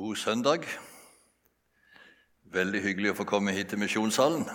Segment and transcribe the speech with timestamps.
[0.00, 0.62] God søndag.
[2.48, 4.46] Veldig hyggelig å få komme hit til Misjonssalen.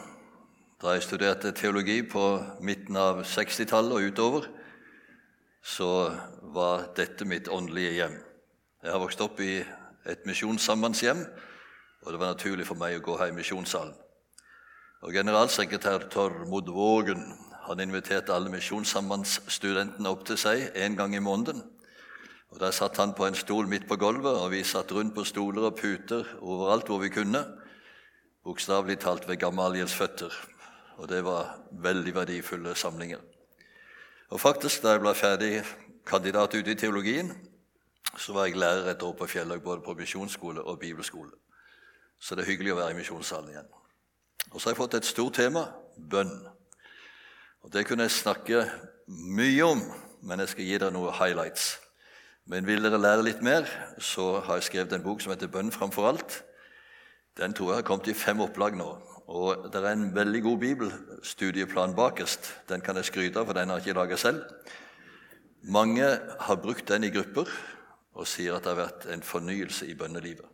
[0.82, 2.24] Da jeg studerte teologi på
[2.66, 4.48] midten av 60-tallet og utover,
[5.62, 5.90] så
[6.56, 8.16] var dette mitt åndelige hjem.
[8.82, 9.60] Jeg har vokst opp i
[10.10, 13.94] et misjonssambandshjem, og det var naturlig for meg å gå her i misjonssalen.
[15.06, 17.22] Og Generalsekretær Tormod Vågen
[17.68, 21.62] han inviterte alle misjonssambandsstudentene opp til seg en gang i måneden.
[22.56, 25.26] Og Der satt han på en stol midt på gulvet, og vi satt rundt på
[25.28, 27.42] stoler og puter overalt hvor vi kunne.
[28.48, 30.32] Bokstavelig talt ved Gamaliels føtter.
[30.98, 33.20] Og det var veldig verdifulle samlinger.
[34.30, 35.52] Og faktisk, da jeg ble ferdig
[36.08, 37.36] kandidat ute i teologien,
[38.18, 41.32] så var jeg lærer et år på Fjellhaug både på misjonsskole og bibelskole.
[42.20, 43.72] Så det er hyggelig å være i misjonssalen igjen.
[44.52, 45.68] Og så har jeg fått et stort tema
[45.98, 46.38] bønn.
[47.68, 48.70] Og Det kunne jeg snakke
[49.08, 49.82] mye om,
[50.22, 51.85] men jeg skal gi dere noen highlights.
[52.46, 53.66] Men vil dere lære litt mer,
[53.98, 56.44] så har jeg skrevet en bok som heter 'Bønn framfor alt'.
[57.38, 58.90] Den tror jeg har kommet i fem opplag nå.
[59.28, 62.54] Og det er en veldig god bibelstudieplan bakerst.
[62.70, 64.44] Den kan jeg skryte av, for den har jeg ikke laga selv.
[65.64, 67.50] Mange har brukt den i grupper
[68.14, 70.46] og sier at det har vært en fornyelse i bønnelivet.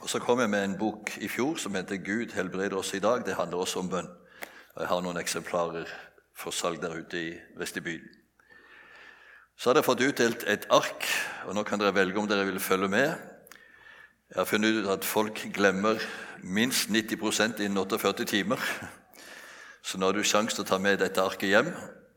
[0.00, 3.00] Og Så kom jeg med en bok i fjor som heter 'Gud helbreder oss i
[3.00, 3.24] dag'.
[3.24, 4.08] Det handler også om bønn.
[4.78, 5.86] Jeg har noen eksemplarer
[6.36, 8.23] for salg der ute i vestibyen.
[9.56, 11.06] Så har dere fått utdelt et ark,
[11.46, 13.14] og nå kan dere velge om dere vil følge med.
[14.30, 16.00] Jeg har funnet ut at folk glemmer
[16.42, 18.60] minst 90% innen 48 timer.
[19.84, 21.70] Så nå har du sjanse til å ta med dette arket hjem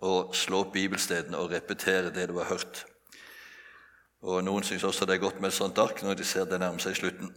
[0.07, 2.85] og slå opp bibelstedene og repetere det du har hørt.
[4.21, 6.59] Og Noen syns også det er godt med et sånt ark når de ser det
[6.61, 7.33] nærmer seg slutten.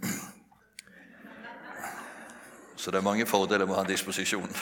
[2.76, 4.54] Så det er mange fordeler med å ha en disposisjon.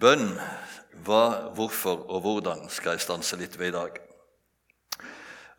[0.00, 0.32] Bønn,
[1.04, 3.98] hva, hvorfor og hvordan skal jeg stanse litt ved i dag.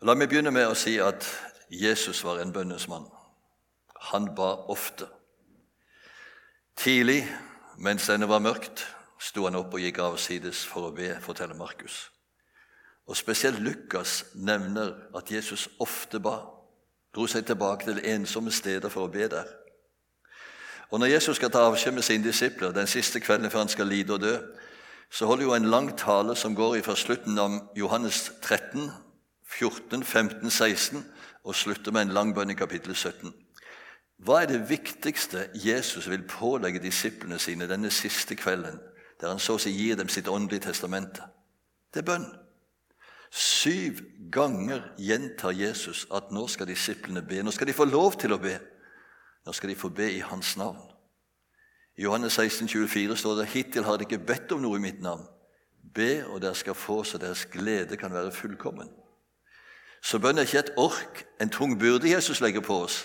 [0.02, 1.26] La meg begynne med å si at
[1.70, 3.06] Jesus var en bønnens mann.
[4.12, 5.06] Han ba ofte.
[6.76, 7.22] Tidlig,
[7.78, 8.82] mens det var mørkt,
[9.22, 12.08] sto han opp og gikk avsides for å be, forteller Markus.
[13.06, 16.40] Og Spesielt Lukas nevner at Jesus ofte ba,
[17.14, 19.46] dro seg tilbake til ensomme steder for å be der.
[20.90, 23.86] Og Når Jesus skal ta avskjed med sine disipler den siste kvelden før han skal
[23.88, 24.34] lide og dø,
[25.10, 28.90] så holder jo en lang tale som går fra slutten av Johannes 13,
[29.44, 31.04] 14, 15, 16
[31.44, 33.32] og slutter med en lang bønn i kapittel 17.
[34.22, 38.78] Hva er det viktigste Jesus vil pålegge disiplene sine denne siste kvelden,
[39.20, 41.26] der han så å si gir dem sitt åndelige testamente?
[41.92, 42.28] Det er bønn.
[43.32, 47.40] Syv ganger gjentar Jesus at nå skal disiplene be.
[47.42, 48.54] Nå skal de få lov til å be.
[49.46, 50.91] Nå skal de få be i Hans navn.
[51.98, 55.02] I Johannes 16, 24 står det hittil har dere ikke bedt om noe i mitt
[55.04, 55.26] navn.
[55.94, 58.88] Be, og dere skal få, så deres glede kan være fullkommen.
[60.02, 63.04] Så bønn er ikke et ork, en tung byrde Jesus legger på oss.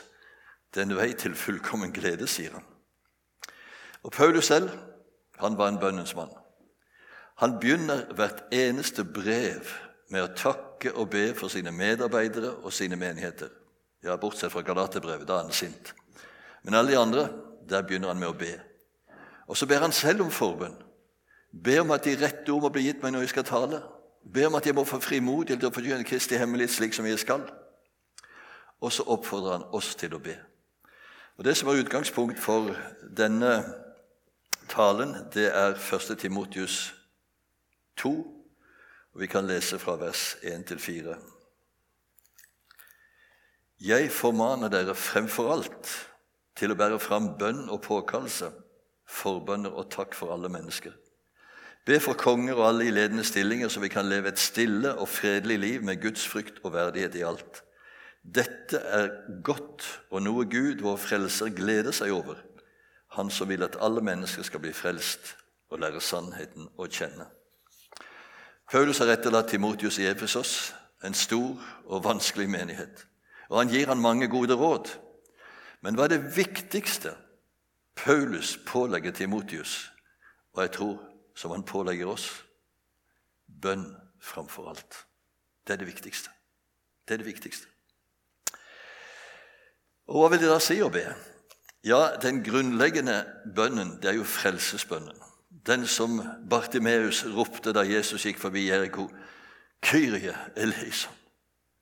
[0.73, 2.63] Det er en vei til fullkommen glede, sier han.
[4.03, 4.71] Og Paulus selv,
[5.37, 6.31] han var en bønnens mann.
[7.37, 9.67] Han begynner hvert eneste brev
[10.09, 13.51] med å takke og be for sine medarbeidere og sine menigheter.
[14.03, 15.93] Ja, Bortsett fra Galaterbrevet, da er han sint.
[16.63, 17.27] Men alle de andre,
[17.69, 18.55] der begynner han med å be.
[19.47, 20.75] Og så ber han selv om forbønn.
[21.63, 23.81] Be om at de rette ord må bli gitt meg når jeg skal tale.
[24.33, 27.19] Be om at jeg må få frimodighet til å forkynne Kristi hemmelighet slik som jeg
[27.23, 27.45] skal.
[28.83, 30.35] Og så oppfordrer han oss til å be.
[31.37, 32.75] Og Det som er utgangspunkt for
[33.17, 33.61] denne
[34.69, 36.17] talen, det er 1.
[36.19, 36.93] Timotius
[37.97, 38.11] 2,
[39.13, 41.17] og vi kan lese fra vers 1 til 4.
[43.79, 45.91] Jeg formaner dere fremfor alt
[46.57, 48.49] til å bære fram bønn og påkallelse,
[49.07, 50.91] forbønner og takk for alle mennesker.
[51.87, 55.07] Be for konger og alle i ledende stillinger, så vi kan leve et stille og
[55.07, 57.63] fredelig liv med Guds frykt og verdighet i alt.
[58.23, 59.07] Dette er
[59.43, 62.43] godt og noe Gud, vår frelser, gleder seg over,
[63.15, 65.37] Han som vil at alle mennesker skal bli frelst
[65.71, 67.25] og lære sannheten å kjenne.
[68.67, 73.05] Paulus har etterlatt Timotius i Efesos, en stor og vanskelig menighet.
[73.47, 74.91] Og han gir han mange gode råd.
[75.81, 77.13] Men hva er det viktigste
[77.97, 79.91] Paulus pålegger Timotius,
[80.53, 80.99] og jeg tror
[81.35, 82.45] som han pålegger oss?
[83.61, 85.05] Bønn framfor alt.
[85.67, 86.29] Det er det viktigste.
[87.07, 87.67] Det er det viktigste.
[90.07, 91.05] Og Hva vil det da si å be?
[91.83, 95.15] Ja, Den grunnleggende bønnen det er jo frelsesbønnen.
[95.49, 99.09] Den som Bartimeus ropte da Jesus gikk forbi Jeriko.
[99.83, 101.11] Kyrie eleison.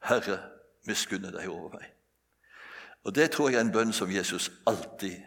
[0.06, 0.39] Herre,
[0.85, 1.91] miskunne deg over meg.
[3.06, 5.21] Og Det tror jeg er en bønn som Jesus alltid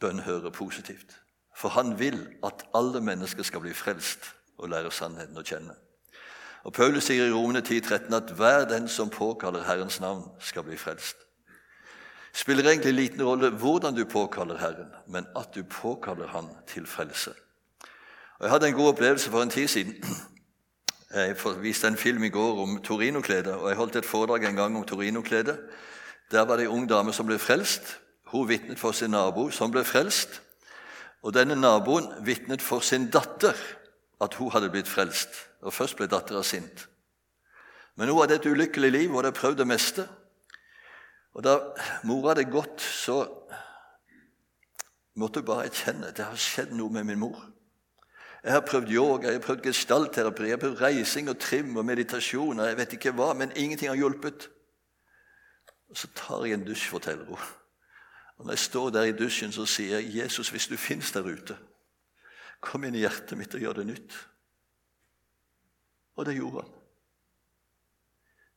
[0.00, 1.18] bønnhører positivt.
[1.56, 5.74] For han vil at alle mennesker skal bli frelst og lære sannheten å kjenne.
[6.64, 10.76] Og Paulus sier i Romene 10,13 at hver den som påkaller Herrens navn, skal bli
[10.76, 11.16] frelst.
[12.34, 17.32] Spiller egentlig liten rolle hvordan du påkaller Herren, men at du påkaller Han til frelse.
[18.38, 20.04] Og Jeg hadde en god opplevelse for en tid siden.
[21.14, 24.76] Jeg viste en film i går om Torino-klede, og jeg holdt et foredrag en gang
[24.76, 25.56] om Torino-klede.
[26.30, 27.96] Der var det ei ung dame som ble frelst.
[28.32, 30.42] Hun vitnet for sin nabo, som ble frelst.
[31.22, 33.56] Og denne naboen vitnet for sin datter
[34.20, 35.30] at hun hadde blitt frelst.
[35.62, 36.86] Og Først ble dattera sint.
[37.96, 40.08] Men hun hadde et ulykkelig liv og hadde prøvd det meste.
[41.34, 41.58] Og Da
[42.04, 43.24] mora hadde gått, så
[45.18, 47.38] måtte hun bare erkjenne det har skjedd noe med min mor.
[48.44, 51.84] Jeg har prøvd yoga, jeg har prøvd gestaltterapi, jeg har prøvd reising og trim og
[51.84, 52.58] meditasjon.
[52.58, 54.48] jeg vet ikke hva, Men ingenting har hjulpet.
[55.90, 57.38] Og Så tar jeg en dusj, forteller hun.
[58.38, 61.22] Og Når jeg står der i dusjen, så sier jeg, 'Jesus, hvis du fins der
[61.22, 61.58] ute,
[62.60, 64.26] kom inn i hjertet mitt og gjør det nytt.'
[66.16, 66.72] Og det gjorde han.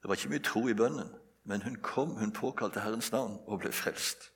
[0.02, 1.10] Det var ikke mye tro i bønnen,
[1.46, 4.32] men hun kom, hun påkalte Herrens navn og ble frelst.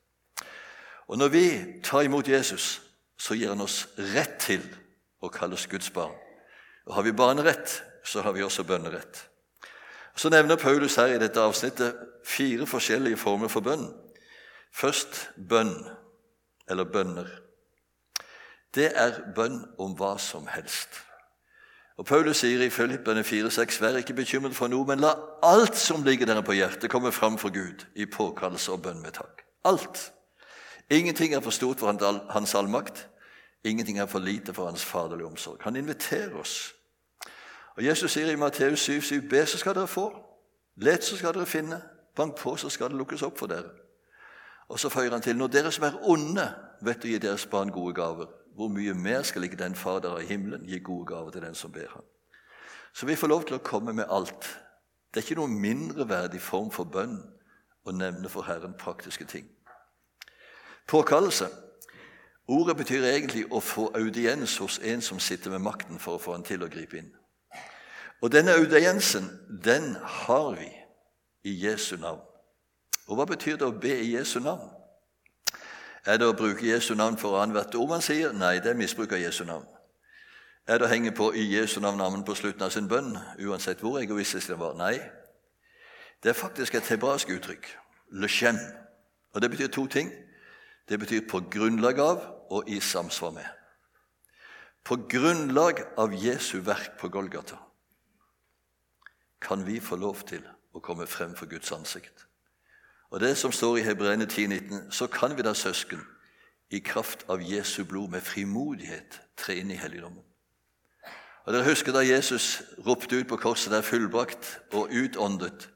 [1.07, 1.45] Og når vi
[1.83, 2.81] tar imot Jesus,
[3.17, 4.61] så gir han oss rett til
[5.21, 6.13] å kalles Guds barn.
[6.85, 9.29] Og Har vi barnerett, så har vi også bønnerett.
[10.15, 14.04] Så nevner Paulus her i dette avsnittet fire forskjellige former for bønn.
[14.75, 15.75] Først bønn,
[16.69, 17.29] eller bønner.
[18.75, 20.97] Det er bønn om hva som helst.
[21.95, 25.13] Og Paulus sier i Filippene 4,6.: Vær ikke bekymret for noe, men la
[25.47, 29.15] alt som ligger dere på hjertet, komme fram for Gud i påkallelse og bønn med
[29.15, 29.45] takk.
[29.63, 30.11] Alt.
[30.89, 33.07] Ingenting er for stort for hans allmakt.
[33.63, 35.57] Ingenting er for lite for hans faderlige omsorg.
[35.61, 36.75] Han inviterer oss.
[37.77, 40.11] Og Jesus sier i Matteus 7,7.: Be, så skal dere få.
[40.75, 41.81] Let, så skal dere finne.
[42.15, 43.84] Bank på, så skal det lukkes opp for dere.
[44.69, 46.47] Og så føyer han til når dere som er onde,
[46.81, 50.25] vet å gi deres barn gode gaver, hvor mye mer skal ikke den fader av
[50.25, 52.05] himmelen gi gode gaver til den som ber ham?
[52.93, 54.47] Så vi får lov til å komme med alt.
[55.11, 57.17] Det er ikke noen mindreverdig form for bønn
[57.85, 59.49] å nevne for Herren praktiske ting.
[60.87, 61.49] Påkallelse.
[62.47, 66.35] Ordet betyr egentlig å få audiens hos en som sitter med makten for å få
[66.37, 67.11] han til å gripe inn.
[68.21, 70.69] Og denne audiensen, den har vi
[71.43, 72.21] i Jesu navn.
[73.07, 74.65] Og hva betyr det å be i Jesu navn?
[76.05, 78.33] Er det å bruke Jesu navn for annethvert ord man sier?
[78.33, 79.65] Nei, det er misbruk av Jesu navn.
[80.65, 83.13] Er det å henge på i Jesu navn navn på slutten av sin bønn,
[83.45, 84.73] uansett hvor egoistisk det var?
[84.77, 84.97] Nei.
[86.21, 87.67] Det er faktisk et hebraisk uttrykk,
[88.21, 88.57] leshem.
[89.33, 90.09] Og det betyr to ting.
[90.89, 93.45] Det betyr på grunnlag av og i samsvar med.
[94.85, 97.57] På grunnlag av Jesu verk på Golgata
[99.41, 102.24] kan vi få lov til å komme frem for Guds ansikt.
[103.15, 106.01] Og det som står i Hebreerne 10,19, så kan vi da, søsken,
[106.69, 110.23] i kraft av Jesu blod med frimodighet tre inn i helligdommen.
[111.45, 115.69] Og Dere husker da Jesus ropte ut på korset der fullbrakt og utåndet,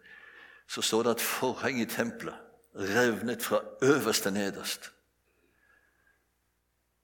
[0.67, 2.35] så står det at forhenget i tempelet
[2.75, 4.91] revnet fra øverst til nederst.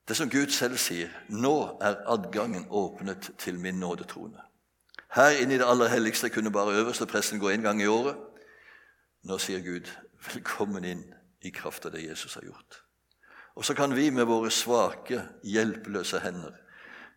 [0.07, 4.41] Det som Gud selv sier, nå er adgangen åpnet til min nådetrone.
[5.15, 8.17] Her inne i det aller helligste kunne bare øverste presten gå en gang i året.
[9.23, 9.87] Nå sier Gud,
[10.33, 11.03] velkommen inn
[11.41, 12.81] i kraft av det Jesus har gjort.
[13.55, 16.55] Og så kan vi med våre svake, hjelpeløse hender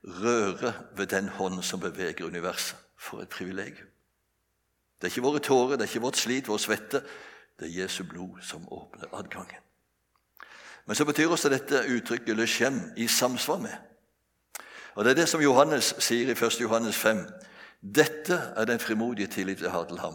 [0.05, 2.79] røre ved den hånd som beveger universet.
[2.99, 3.87] For et privilegium.
[4.99, 7.01] Det er ikke våre tårer, det er ikke vårt slit, vår svette.
[7.55, 9.63] Det er Jesu blod som åpner adgangen.
[10.87, 13.77] Men så betyr også dette uttrykket 'lesjem' i samsvar med.
[14.95, 16.61] Og Det er det som Johannes sier i 1.
[16.61, 17.27] Johannes 5.
[17.95, 20.15] Dette er den frimodige tillit jeg har til ham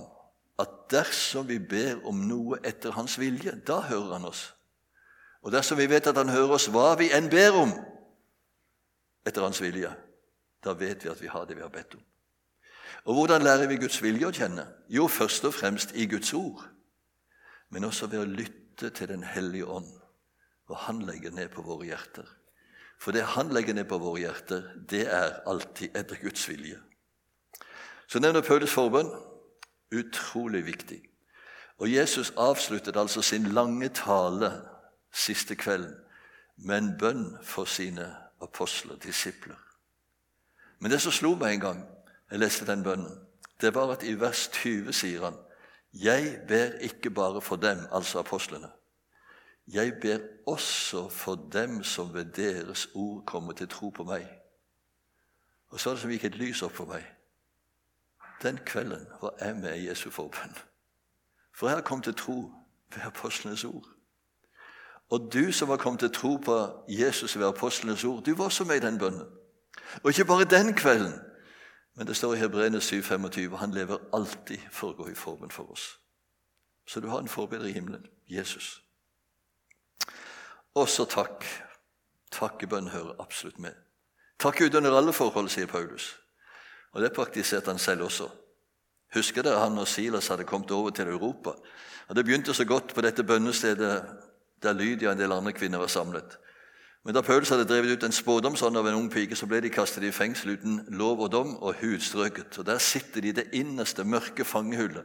[0.60, 4.52] at dersom vi ber om noe etter hans vilje, da hører han oss.
[5.44, 7.74] Og dersom vi vet at han hører oss hva vi enn ber om
[9.28, 9.90] etter hans vilje,
[10.64, 12.04] da vet vi at vi har det vi har bedt om.
[13.04, 14.64] Og hvordan lærer vi Guds vilje å kjenne?
[14.88, 16.62] Jo, først og fremst i Guds ord,
[17.74, 19.90] men også ved å lytte til Den hellige ånd,
[20.70, 22.26] og Han legger ned på våre hjerter.
[23.00, 26.80] For det Han legger ned på våre hjerter, det er alltid etter Guds vilje.
[28.08, 29.12] Så nevner Paulus forbønn.
[29.94, 31.02] Utrolig viktig.
[31.78, 34.52] Og Jesus avsluttet altså sin lange tale
[35.14, 35.96] siste kvelden
[36.58, 39.58] med en bønn for sine apostler, disipler.
[40.80, 41.82] Men det som slo meg en gang
[42.32, 43.20] jeg leste den bønnen,
[43.62, 45.38] det var at i vers 20 sier han
[45.94, 48.70] Jeg ber ikke bare for dem, altså apostlene.
[49.68, 54.28] Jeg ber også for dem som ved deres ord kommer til tro på meg.
[55.70, 57.06] Og så er det som gikk et lys opp for meg.
[58.44, 60.56] Den kvelden var jeg med i Jesu forbund.
[61.56, 62.52] For jeg har kommet til tro
[62.96, 63.88] ved apostlenes ord.
[65.10, 68.64] Og du som har kommet til tro på Jesus ved apostlenes ord, du var også
[68.64, 69.28] med i den bønnen.
[70.04, 71.20] Og ikke bare den kvelden,
[71.96, 75.72] Men det står i Hebreene 7,25 han lever alltid for å gå i formen for
[75.72, 76.00] oss.
[76.88, 78.82] Så du har en forbedrer i himmelen Jesus.
[80.76, 81.46] Også takk.
[82.32, 83.74] Takkebønn hører absolutt med.
[84.40, 86.23] Takk under alle forhold, sier Paulus.
[86.94, 88.30] Og det praktiserte han selv også.
[89.14, 91.54] Husker dere han og Silas hadde kommet over til Europa?
[92.08, 94.06] Og Det begynte så godt på dette bønnestedet
[94.64, 96.38] der Lydia og en del andre kvinner var samlet.
[97.04, 99.70] Men da Paulus hadde drevet ut en spådomsånd av en ung pike, så ble de
[99.70, 102.60] kastet i fengsel uten lov og dom og hudstrøket.
[102.60, 105.04] Og Der sitter de i det innerste, mørke fangehullet,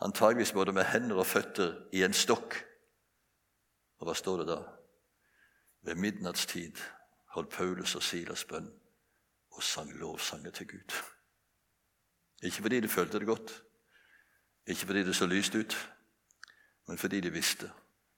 [0.00, 2.62] antageligvis både med hender og føtter i en stokk.
[3.98, 4.60] Og hva står det da?
[5.82, 6.78] Ved midnattstid
[7.34, 8.70] holdt Paulus og Silas bønn
[9.52, 10.94] og sang lovsanger til Gud.
[12.42, 13.62] Ikke fordi de følte det godt,
[14.66, 15.90] ikke fordi det så lyst ut,
[16.88, 17.70] men fordi de visste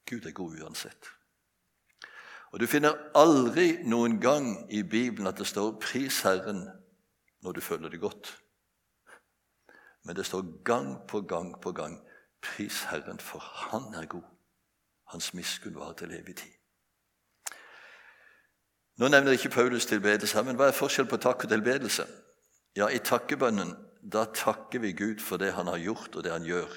[0.09, 1.05] Gud er god uansett.
[2.51, 6.69] Og Du finner aldri noen gang i Bibelen at det står 'pris Herren'
[7.41, 8.41] når du føler det godt.
[10.03, 12.07] Men det står gang på gang på gang
[12.41, 14.35] 'pris Herren, for Han er god'.
[15.07, 16.51] Hans miskunn varer til evig tid.
[18.97, 22.07] Nå nevner ikke Paulus tilbedelse her, men hva er forskjell på takk og tilbedelse?
[22.75, 23.75] Ja, I takkebønnen
[24.13, 26.71] da takker vi Gud for det han har gjort, og det han gjør.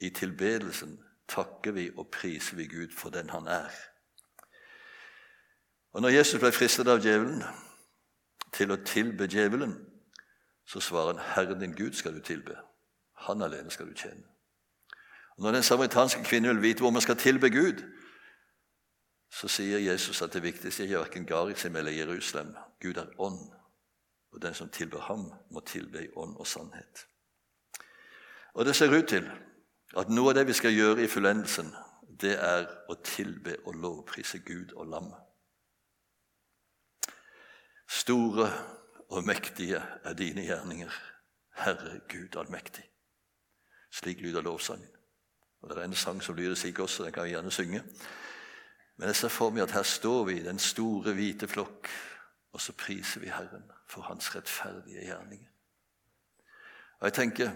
[0.00, 0.98] I tilbedelsen
[1.28, 3.70] takker vi og priser vi Gud for den han er.
[5.92, 7.42] Og Når Jesus ble fristet av djevelen
[8.52, 9.76] til å tilbe djevelen,
[10.66, 12.56] så svarer han, 'Herren din Gud skal du tilbe.
[13.14, 14.26] Han alene skal du tjene.'
[15.36, 17.84] Og Når den samaritanske kvinnen vil vite hvor man skal tilbe Gud,
[19.30, 22.56] så sier Jesus at det viktigste er verken Garisim eller Jerusalem.
[22.80, 23.50] Gud er ånd,
[24.34, 27.06] og den som tilber ham, må tilbe i ånd og sannhet.
[28.54, 29.30] Og det ser ut til
[29.96, 31.70] at noe av det vi skal gjøre i fullendelsen,
[32.20, 35.12] det er å tilbe og lovprise Gud og lam.
[37.90, 38.48] Store
[39.08, 40.90] og mektige er dine gjerninger,
[41.62, 42.84] Herre Gud allmektig.
[43.94, 44.90] Slik lyder lovsangen.
[45.62, 47.82] Og Det er en sang som lyder slik også, den kan vi gjerne synge.
[48.96, 51.88] Men jeg ser for meg at her står vi, den store, hvite flokk,
[52.52, 55.50] og så priser vi Herren for Hans rettferdige gjerninger.
[57.00, 57.54] Og jeg tenker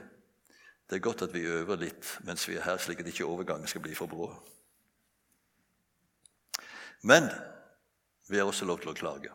[0.89, 3.69] det er godt at vi øver litt mens vi er her, slik at ikke overgangen
[3.69, 4.31] skal bli for brå.
[7.03, 7.29] Men
[8.29, 9.33] vi har også lov til å klage.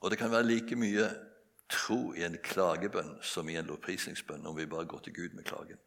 [0.00, 1.08] Og det kan være like mye
[1.72, 5.46] tro i en klagebønn som i en lovprisningsbønn om vi bare går til Gud med
[5.48, 5.78] klagen.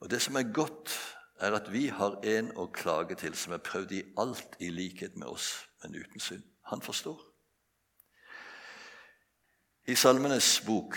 [0.00, 0.90] Og Det som er godt
[1.38, 5.16] er at vi har en å klage til som er prøvd i alt i likhet
[5.16, 6.42] med oss, men uten synd.
[6.70, 7.31] Han forstår.
[9.86, 10.94] I Salmenes bok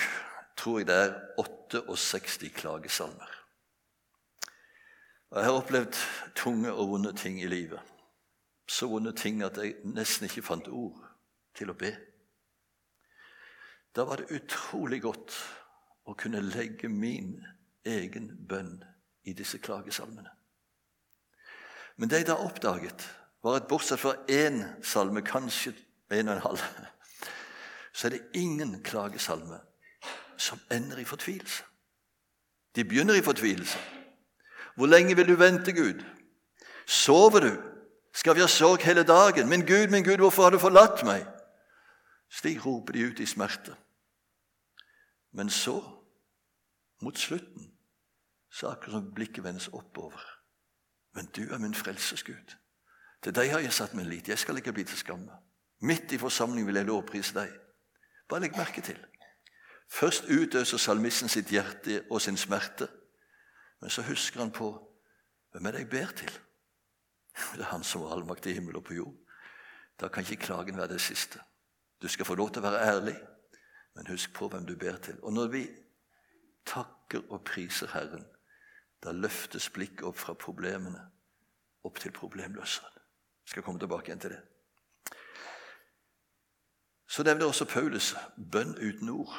[0.58, 3.32] tror jeg det er 68 klagesalmer.
[5.30, 5.98] Og Jeg har opplevd
[6.36, 7.80] tunge og vonde ting i livet.
[8.68, 11.02] Så vonde ting at jeg nesten ikke fant ord
[11.58, 11.96] til å be.
[13.96, 15.34] Da var det utrolig godt
[16.06, 17.40] å kunne legge min
[17.86, 18.84] egen bønn
[19.26, 20.30] i disse klagesalmene.
[21.98, 23.10] Men det jeg da oppdaget,
[23.42, 25.74] var at bortsett fra én salme, kanskje
[26.14, 26.64] en og en halv,
[27.96, 29.60] så er det ingen klagesalme
[30.38, 31.64] som ender i fortvilelse.
[32.76, 33.80] De begynner i fortvilelse.
[34.76, 36.04] Hvor lenge vil du vente, Gud?
[36.88, 37.62] Sover du?
[38.14, 39.50] Skal vi ha sorg hele dagen?
[39.50, 41.26] Min Gud, min Gud, hvorfor har du forlatt meg?
[42.30, 43.76] Slik roper de ut i smerte.
[45.32, 45.80] Men så,
[47.02, 47.72] mot slutten,
[48.52, 50.22] så akkurat som blikket vendes oppover.
[51.14, 52.56] Men du er min frelses Gud.
[53.24, 54.28] Til deg har jeg satt min lit.
[54.28, 55.32] Jeg skal ikke bli til skamme.
[55.80, 57.65] Midt i forsamlingen vil jeg lovprise deg.
[58.30, 59.00] Bare legg merke til.
[59.88, 62.88] Først utøser salmisten sitt hjerte og sin smerte.
[63.82, 64.72] Men så husker han på
[65.52, 66.32] hvem er det jeg ber til.
[67.56, 69.16] Det er Han som har allmakt i himmel og på jord.
[70.00, 71.40] Da kan ikke klagen være det siste.
[72.02, 73.16] Du skal få lov til å være ærlig,
[73.96, 75.20] men husk på hvem du ber til.
[75.24, 75.68] Og når vi
[76.66, 78.26] takker og priser Herren,
[79.04, 81.04] da løftes blikket opp fra problemene
[81.86, 82.92] opp til problemløseren.
[83.46, 84.42] Jeg skal komme tilbake igjen til det.
[87.16, 88.16] Så nevner også Paulus
[88.52, 89.36] bønn uten ord.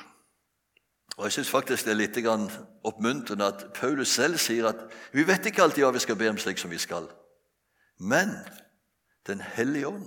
[1.16, 2.18] Og Jeg syns faktisk det er litt
[2.84, 4.80] oppmuntrende at Paulus selv sier at
[5.12, 7.10] vi vet ikke alltid hva vi skal be om slik som vi skal.
[7.98, 8.32] Men
[9.26, 10.06] Den hellige ånd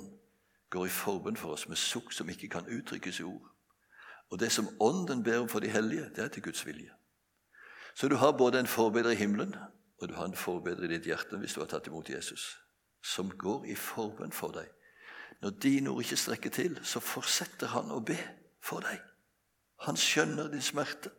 [0.69, 3.49] går i forbund for oss med sukk som ikke kan uttrykkes i ord.
[4.31, 6.89] Og det som Ånden ber om for de hellige, det er til Guds vilje.
[7.95, 9.55] Så du har både en forbedrer i himmelen
[10.01, 12.57] og du har en forbedrer i ditt hjerte hvis du har tatt imot Jesus,
[13.03, 14.71] som går i forbund for deg.
[15.41, 18.17] Når dine ord ikke strekker til, så fortsetter han å be
[18.63, 18.99] for deg.
[19.87, 21.11] Han skjønner din smerte.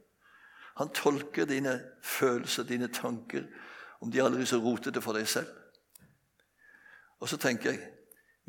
[0.76, 3.46] Han tolker dine følelser, dine tanker,
[4.00, 5.48] om de aldri så rotete for deg selv.
[7.20, 7.80] Og så tenker jeg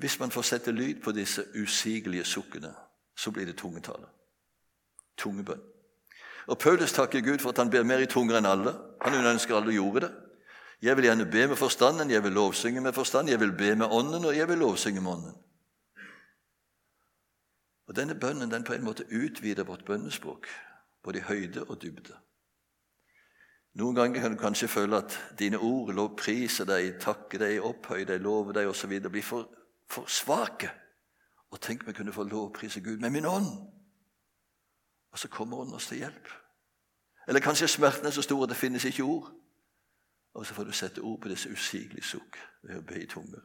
[0.01, 2.71] hvis man får sette lyd på disse usigelige sukkene,
[3.15, 4.07] så blir det tungetale.
[5.17, 5.61] Tungebønn.
[6.47, 8.73] Og Paulus takker Gud for at han ber mer i tunger enn alle.
[9.03, 10.11] Han ønsker alle gjorde det.
[10.81, 13.91] Jeg vil gjerne be med forstanden, jeg vil lovsynge med forstand, jeg vil be med
[13.91, 15.35] ånden, og jeg vil lovsynge med ånden.
[17.91, 20.47] Og Denne bønnen den på en måte utvider vårt bønnespråk,
[21.03, 22.13] både i høyde og dybde.
[23.73, 28.23] Noen ganger kan du kanskje føle at dine ord lovpriser deg, takker deg, opphøyer deg,
[28.23, 28.95] lover deg osv.
[29.11, 29.51] blir for,
[29.91, 30.71] for svake.
[31.51, 33.51] Og tenk om jeg kunne få lovprise Gud med min ånd.
[35.11, 36.31] Og så kommer Ånden oss til hjelp.
[37.27, 39.33] Eller kanskje smerten er så stor at det finnes ikke ord.
[40.33, 43.43] Og så får du sette ord på disse usigelige sukk ved å be i tunger.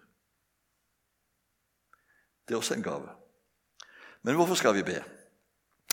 [2.47, 3.26] Det er også en gave.
[4.27, 5.05] Men hvorfor skal vi be?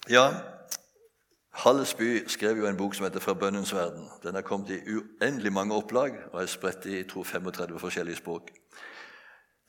[0.09, 0.29] Ja,
[1.53, 4.09] Hallesby skrev jo en bok som heter 'Fra bønnens verden'.
[4.23, 8.15] Den er kommet i uendelig mange opplag og er spredt i jeg tror 35 forskjellige
[8.15, 8.49] språk.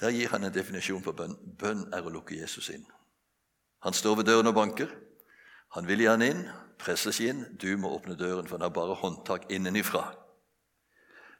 [0.01, 1.37] Der gir han en definisjon på bønn.
[1.59, 2.87] Bønn er å lukke Jesus inn.
[3.83, 4.89] Han står ved døren og banker.
[5.73, 7.59] Han vil gjerne inn, presses inn.
[7.63, 10.15] Du må åpne døren, for han har bare håndtak innenifra.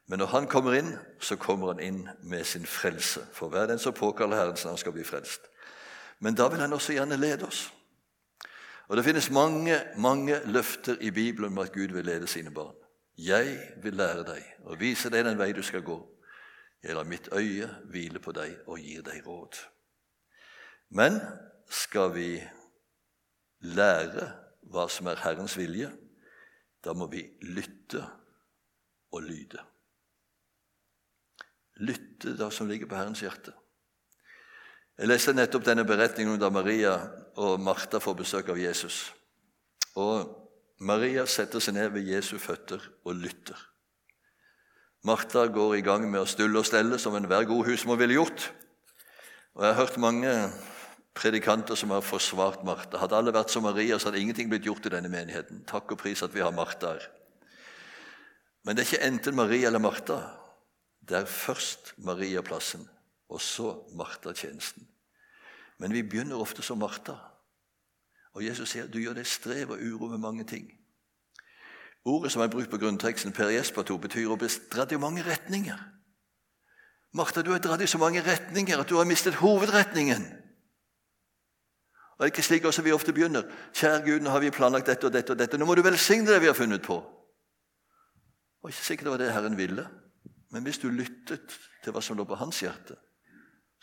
[0.07, 3.27] Men når han kommer inn, så kommer han inn med sin frelse.
[3.33, 5.41] For hver den som påkaller Herren, så han skal bli frelst.
[6.19, 7.71] Men da vil han også gjerne lede oss.
[8.87, 12.75] Og Det finnes mange mange løfter i Bibelen om at Gud vil lede sine barn.
[13.17, 15.97] Jeg vil lære deg og vise deg den vei du skal gå.
[16.83, 19.57] Jeg lar mitt øye hvile på deg og gir deg råd.
[20.89, 21.17] Men
[21.69, 22.29] skal vi
[23.65, 24.27] lære
[24.69, 25.89] hva som er Herrens vilje,
[26.85, 28.03] da må vi lytte
[29.15, 29.61] og lyde.
[31.81, 33.53] Lytte det som ligger på Herrens hjerte.
[34.95, 36.95] Jeg leste nettopp denne beretningen da Maria
[37.35, 39.09] og Martha får besøk av Jesus.
[39.99, 40.29] Og
[40.79, 43.59] Maria setter seg ned ved Jesu føtter og lytter.
[45.05, 48.47] Martha går i gang med å stulle og stelle, som enhver god husmor ville gjort.
[49.55, 50.31] Og Jeg har hørt mange
[51.15, 52.97] predikanter som har forsvart Martha.
[52.99, 55.63] Hadde alle vært som Maria, så hadde ingenting blitt gjort i denne menigheten.
[55.67, 57.05] Takk og pris at vi har Martha her.
[58.65, 60.17] Men det er ikke enten Maria eller Martha.
[61.05, 62.87] Det er først Maria-plassen,
[63.29, 64.87] og så Martha-tjenesten.
[65.79, 67.17] Men vi begynner ofte som Martha.
[68.35, 70.67] Og Jesus sier du gjør deg strev og uro med mange ting.
[72.05, 75.23] Ordet som er brukt på grunnteksten, per Jesper 2, betyr å bli dratt i mange
[75.25, 75.79] retninger.
[77.15, 80.25] Martha, du er dratt i så mange retninger at du har mistet hovedretningen.
[82.15, 83.47] Og det er ikke slik også vi ofte begynner.
[83.75, 85.57] Kjære Gud, nå har vi planlagt dette og dette og dette.
[85.57, 86.99] Nå må du velsigne det vi har funnet på.
[88.63, 89.87] Og ikke sikkert det var det Herren ville.
[90.53, 92.95] Men hvis du lyttet til hva som lå på hans hjerte,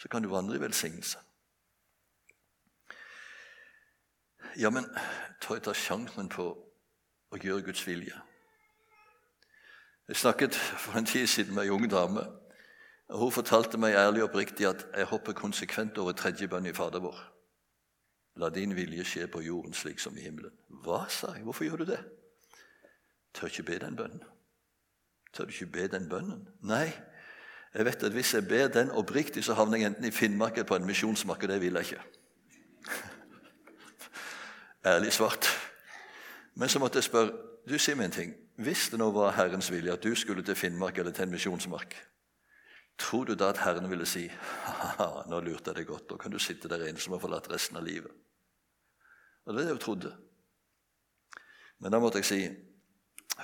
[0.00, 1.18] så kan du vandre i velsignelse.
[4.56, 4.84] Ja, men
[5.40, 6.44] tør jeg ta sjansen på
[7.32, 8.14] å gjøre Guds vilje?
[10.08, 12.24] Jeg snakket for en tid siden med ei ung dame.
[13.08, 16.74] og Hun fortalte meg ærlig og oppriktig at jeg hopper konsekvent over tredje bønn i
[16.76, 17.16] Fader vår.
[18.36, 20.52] La din vilje skje på jorden slik som i himmelen.
[20.68, 21.44] Hva, sa jeg.
[21.44, 22.00] Hvorfor gjør du det?
[23.32, 24.22] Tør ikke be den bønnen.
[25.32, 26.48] Tør du ikke be den bønnen?
[26.60, 26.92] Nei.
[27.74, 30.68] Jeg vet at Hvis jeg ber den oppriktig, så havner jeg enten i Finnmark eller
[30.68, 31.48] på en misjonsmarked.
[31.48, 32.21] det vil jeg ikke.
[34.84, 35.46] Ærlig svart.
[36.54, 37.32] Men så måtte jeg spørre
[37.68, 38.32] du sier meg en ting.
[38.58, 41.94] Hvis det nå var Herrens vilje at du skulle til Finnmark eller til en misjonsmark,
[42.98, 44.24] tror du da at Herren ville si
[45.30, 47.86] nå lurte jeg deg godt, da kan du sitte der ensom har forlatt resten av
[47.86, 48.10] livet?
[49.46, 50.12] Og Det er det jeg trodde.
[51.78, 52.40] Men da måtte jeg si,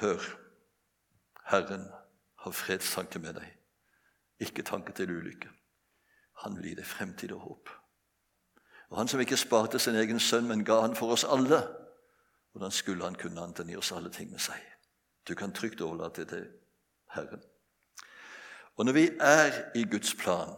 [0.03, 0.27] hør,
[1.51, 1.89] Herren
[2.39, 3.49] har fredstanke med deg,
[4.39, 5.51] ikke tanke til ulykke.
[6.45, 7.71] Han vil gi deg fremtid og håp.
[8.89, 11.61] Og Han som ikke sparte sin egen sønn, men ga han for oss alle,
[12.53, 14.59] hvordan skulle han kunne annet enn gi oss alle ting med seg?
[15.29, 16.47] Du kan trygt overlate det til
[17.13, 17.43] Herren.
[18.77, 20.55] Og når vi er i Guds plan,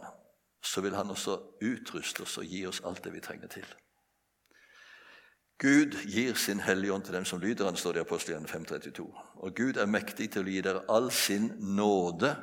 [0.63, 3.65] så vil Han også utruste oss og gi oss alt det vi trenger til.
[5.57, 9.13] Gud gir sin Hellige Ånd til dem som lyder Han, står det i Apostelen 532.
[9.35, 12.35] Og Gud er mektig til å gi dere all sin nåde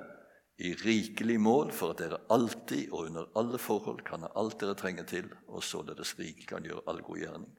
[0.59, 4.75] i rikelig mål, for at dere alltid og under alle forhold kan ha alt dere
[4.75, 7.53] trenger til, og således rike kan gjøre all god gjerning.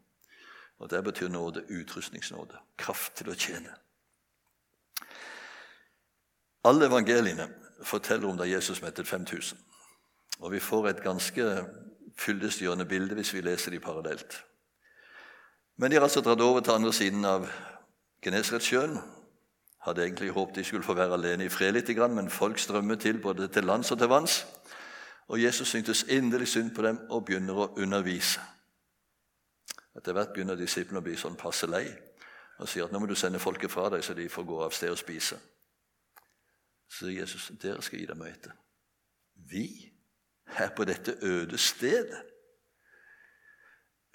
[0.79, 3.71] Og Der betyr nåde utrustningsnåde, kraft til å tjene.
[6.63, 7.47] Alle evangeliene
[7.83, 9.57] forteller om da Jesus mettet 5000.
[10.39, 11.45] Og vi får et ganske
[12.19, 14.43] fyllestgjørende bilde hvis vi leser de parallelt.
[15.77, 17.47] Men de har altså dratt over til andre siden av
[18.23, 18.99] Genesaretsjøen.
[19.85, 23.21] Hadde egentlig håpet de skulle få være alene i fred litt, men folk strømmer til
[23.21, 24.45] både til lands og til vanns.
[25.27, 28.41] Og Jesus syntes inderlig synd på dem og begynner å undervise.
[29.95, 31.85] Etter hvert begynner disiplene å bli sånn passe lei
[32.59, 34.73] og sier at nå må du sende folket fra deg, så de får gå av
[34.75, 35.37] sted og spise.
[36.89, 38.51] Så sier Jesus, 'Dere skal gi dem å ete.'
[39.49, 39.93] Vi?
[40.47, 42.19] Her på dette øde stedet?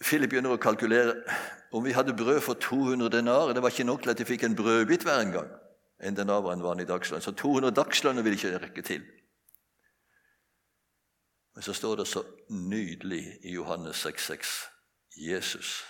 [0.04, 1.16] Philip begynner å kalkulere
[1.72, 3.54] om vi hadde brød for 200 denarer.
[3.54, 5.50] Det var ikke nok til at de fikk en brødbit hver en gang.
[6.04, 7.22] En denar var en vanlig dagslønn.
[7.24, 9.02] Så 200 dagslønner ville ikke rekke til.
[11.54, 14.54] Men så står det så nydelig i Johannes 6,6
[15.16, 15.84] Jesus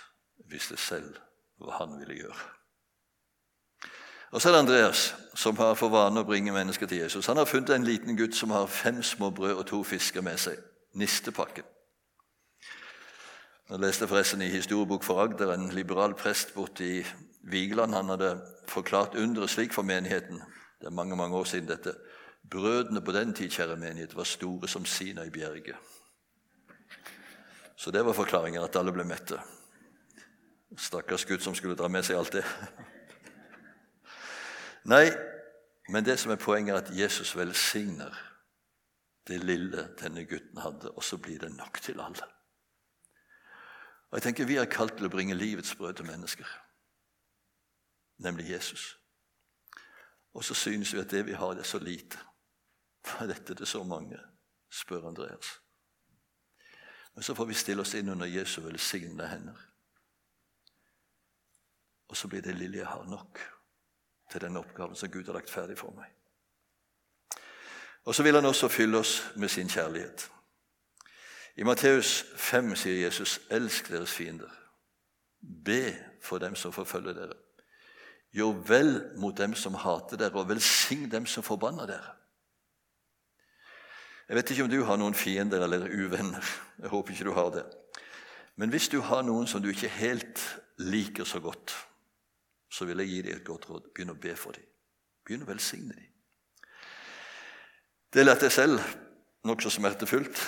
[0.49, 1.17] visste selv
[1.57, 2.45] hva han ville gjøre.
[4.31, 7.27] Og så er det Andreas, som har for vane å bringe mennesker til Jesus.
[7.31, 10.37] Han har funnet en liten gutt som har fem små brød og to fisker med
[10.41, 10.59] seg.
[10.93, 11.65] Nistepakken.
[13.69, 17.05] Jeg leste forresten i historiebok for Agder en liberal prest borte i
[17.41, 17.93] Vigeland.
[17.93, 20.41] Han hadde forklart underet slik for menigheten.
[20.79, 21.95] Det er mange mange år siden dette.
[22.51, 25.75] Brødene på den tid kjære menighet, var store som Sina i bjerget.
[27.75, 29.39] Så det var forklaringen, at alle ble mette.
[30.77, 32.45] Stakkars gutt som skulle dra med seg alt det.
[34.85, 35.09] Nei,
[35.89, 38.13] men det som er poenget, er at Jesus velsigner
[39.27, 42.34] det lille denne gutten hadde, og så blir det nok til alle.
[44.15, 46.47] Og jeg tenker Vi er kalt til å bringe livets brød til mennesker,
[48.23, 48.93] nemlig Jesus.
[50.33, 52.21] Og så synes vi at det vi har, det er så lite.
[53.03, 54.15] Hva er dette til så mange?
[54.71, 55.49] spør Andreas.
[57.15, 59.59] Men så får vi stille oss inn under Jesu velsignede hender.
[62.07, 63.39] Og så blir det lille jeg har, nok
[64.31, 66.15] til den oppgaven som Gud har lagt ferdig for meg.
[68.07, 70.31] Og så vil han også fylle oss med sin kjærlighet.
[71.55, 74.51] I Matteus 5 sier Jesus, 'Elsk deres fiender'.
[75.65, 77.33] Be for dem som forfølger dere.
[78.33, 82.15] Gjør vel mot dem som hater dere, og velsign dem som forbanner dere.
[84.27, 86.43] Jeg vet ikke om du har noen fiender eller uvenner.
[86.79, 87.65] Jeg håper ikke du har det.
[88.55, 91.75] Men hvis du har noen som du ikke helt liker så godt,
[92.69, 93.91] så vil jeg gi deg et godt råd.
[93.93, 94.63] Begynn å be for dem.
[95.25, 96.11] Begynn å velsigne dem.
[98.13, 98.79] Det lærte jeg selv
[99.43, 100.41] nokså smertefullt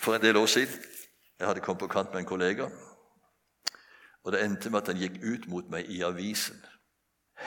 [0.00, 0.84] for en del år siden.
[1.38, 2.68] Jeg hadde kommet på kant med en kollega.
[4.24, 6.56] Og Det endte med at han gikk ut mot meg i avisen.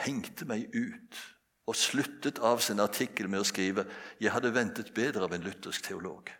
[0.04, 1.18] Hengte meg ut
[1.66, 3.86] og sluttet av sin artikkel med å skrive
[4.20, 6.30] 'Jeg hadde ventet bedre av en luthersk teolog'.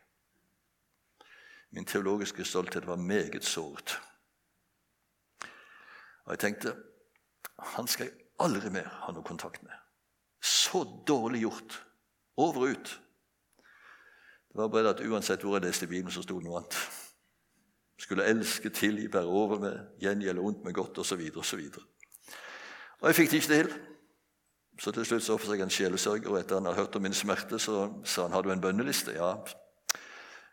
[1.71, 4.01] Min teologiske stolthet var meget såret.
[6.25, 6.77] Og jeg tenkte
[7.59, 9.73] han skal jeg aldri mer ha noe kontakt med.
[10.43, 11.87] Så dårlig gjort.
[12.37, 13.01] Over og ut.
[14.55, 16.77] Det var bare at uansett hvor jeg leste Bibelen, så sto det noe annet.
[17.99, 21.27] Skulle elske, tilgi, bære over med, gjengjelde ondt med godt osv.
[21.37, 21.67] osv.
[21.75, 21.83] Og
[23.01, 23.73] og jeg fikk det ikke til.
[24.81, 27.59] Så til slutt så jeg en sjelesørger, og etter han hadde hørt om min smerte,
[27.59, 29.13] så sa han har du en bønneliste.
[29.13, 29.35] Ja,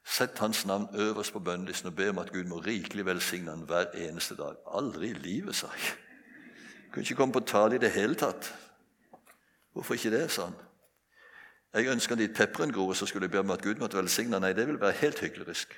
[0.05, 3.67] Sett hans navn øverst på bønnelisten og be om at Gud må rikelig velsigne han
[3.69, 4.57] hver eneste dag.
[4.73, 5.93] Aldri i livet, sa jeg.
[6.91, 8.49] Kunne ikke komme på tale i det hele tatt.
[9.73, 10.57] Hvorfor ikke det, sa han.
[11.73, 14.39] Jeg ønska dit pepperen gror, så skulle jeg be om at Gud måtte velsigne.
[14.39, 15.77] Nei, det ville være helt hyklerisk.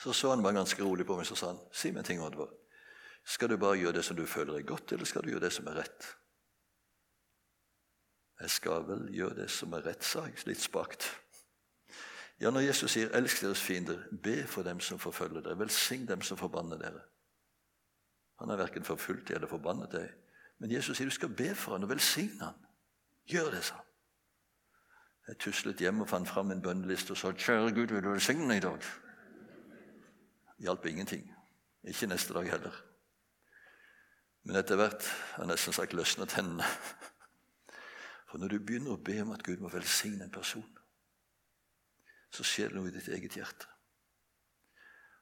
[0.00, 2.20] Så så han meg ganske rolig på meg så sa han, si meg en ting,
[2.24, 2.52] Oddvar.
[3.24, 5.52] Skal du bare gjøre det som du føler er godt, eller skal du gjøre det
[5.52, 6.08] som er rett?
[8.40, 11.10] Jeg skal vel gjøre det som er rett, sa jeg litt spakt.
[12.40, 16.22] Ja, når Jesus sier 'elsk deres fiender', be for dem som forfølger dere, velsign dem
[16.22, 17.00] som forbanner dere.
[18.38, 20.08] Han har verken forfulgt deg eller forbannet deg.
[20.58, 22.54] Men Jesus sier du skal be for ham og velsigne ham.
[23.28, 23.89] Gjør det, sa han.
[25.30, 28.46] Jeg tuslet hjem og fant fram en bønneliste og sa 'Kjære Gud, vil du velsigne
[28.46, 28.86] meg i dag?'
[30.58, 31.36] Hjalp ingenting.
[31.84, 32.74] Ikke neste dag heller.
[34.42, 36.66] Men etter hvert har nesten sagt løsna tennene.
[38.26, 40.66] For når du begynner å be om at Gud må velsigne en person,
[42.30, 43.70] så skjer det noe i ditt eget hjerte.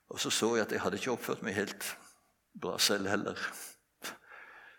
[0.08, 1.96] Og så så jeg at jeg hadde ikke oppført meg helt
[2.60, 3.36] bra selv heller.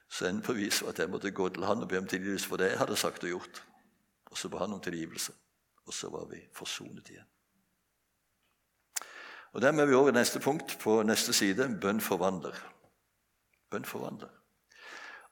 [0.10, 2.58] Så en bevis var at jeg måtte gå til han og be om tilgivelse for
[2.58, 3.69] det jeg hadde sagt og gjort.
[4.30, 5.34] Og så ba han om tilgivelse.
[5.86, 7.28] Og så var vi forsonet igjen.
[9.52, 12.56] Og Dermed er vi over neste punkt på neste side bønn forvandler.
[13.70, 14.30] Bønn forvandler.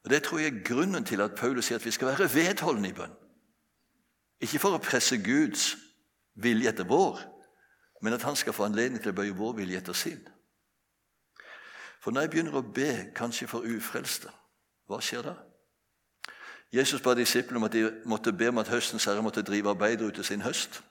[0.03, 2.89] Og Det tror jeg er grunnen til at Paulus sier at vi skal være vedholdende
[2.89, 3.13] i bønn.
[4.41, 5.75] Ikke for å presse Guds
[6.37, 7.19] vilje etter vår,
[8.01, 10.21] men at han skal få anledning til å bøye vår vilje etter sin.
[11.99, 14.29] For når jeg begynner å be, kanskje for ufrelste,
[14.87, 15.33] hva skjer da?
[16.73, 20.07] Jesus ba disiplene om at de måtte be om at høstens herre måtte drive arbeidere
[20.07, 20.81] ut til sin høst.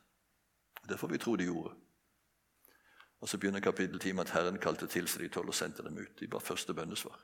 [0.89, 1.75] Det får vi tro de gjorde.
[3.21, 5.83] Og Så begynner kapittel 10 med at Herren kalte til seg de tolv og sendte
[5.83, 6.21] dem ut.
[6.21, 7.17] De var første bønnesvar.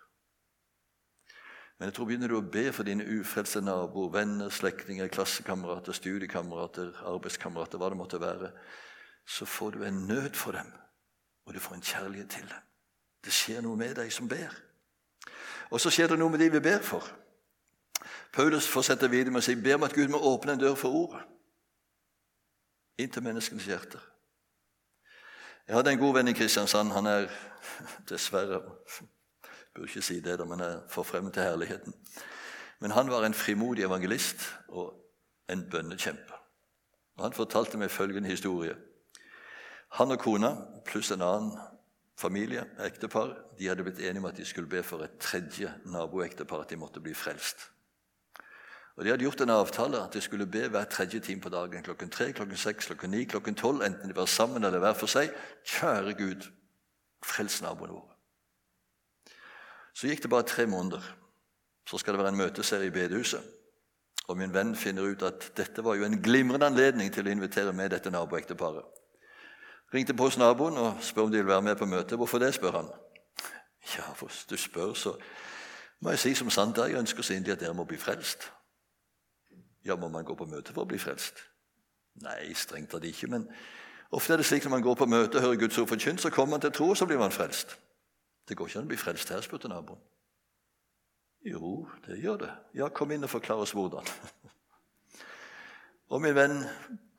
[1.79, 6.93] Men jeg tror begynner du å be for dine ufrelste naboer, venner, slektninger, klassekamerater, studiekamerater,
[7.11, 8.53] arbeidskamerater, hva det måtte være,
[9.27, 10.69] så får du en nød for dem,
[11.47, 12.69] og du får en kjærlighet til dem.
[13.25, 14.55] Det skjer noe med deg som ber.
[15.71, 17.07] Og så skjer det noe med de vi ber for.
[18.33, 20.97] Paulus fortsetter videre med å si ber om at Gud må åpne en dør for
[21.05, 21.23] ordet
[23.01, 24.01] inn til menneskenes hjerter.
[25.67, 26.93] Jeg hadde en god venn i Kristiansand.
[26.93, 27.27] Han er
[28.11, 28.61] dessverre
[29.73, 31.95] jeg burde ikke si det, da, men jeg forfremmet til herligheten.
[32.85, 34.93] Men han var en frimodig evangelist og
[35.49, 36.37] en bønnekjempe.
[37.17, 38.75] Og Han fortalte meg følgende historie.
[39.97, 40.51] Han og kona
[40.85, 41.57] pluss en annen
[42.21, 46.67] familie, ektepar, de hadde blitt enige om at de skulle be for et tredje naboektepar
[46.67, 47.72] at de måtte bli frelst.
[48.97, 51.83] Og De hadde gjort en avtale at de skulle be hver tredje time på dagen.
[51.83, 55.09] Klokken tre, klokken seks, klokken ni, klokken tolv, enten de var sammen eller hver for
[55.09, 55.33] seg.
[55.65, 56.49] Kjære Gud,
[57.25, 58.13] frels naboene våre.
[59.95, 61.03] Så gikk det bare tre måneder.
[61.89, 63.43] Så skal det være en møteserie i bedehuset.
[64.29, 67.73] Og min venn finner ut at dette var jo en glimrende anledning til å invitere
[67.73, 68.85] med dette naboekteparet.
[69.95, 72.17] Ringte på hos naboen og spør om de vil være med på møtet.
[72.17, 72.89] Hvorfor det, spør han.
[73.97, 75.17] Ja, hvis du spør, så
[76.01, 78.47] må jeg si som sant er, jeg ønsker så inderlig at dere må bli frelst.
[79.85, 81.41] Ja, må man gå på møte for å bli frelst?
[82.23, 83.47] Nei, strengt tatt ikke, men
[84.15, 86.31] ofte er det slik når man går på møte og hører Guds ord forkynt, så
[86.31, 87.75] kommer man til tro, og så blir man frelst.
[88.49, 90.01] Det går ikke an å bli frelst her, spurte naboen.
[91.47, 92.51] Jo, det gjør det.
[92.79, 94.07] Ja, kom inn og forklar oss hvordan.
[96.13, 96.61] og min venn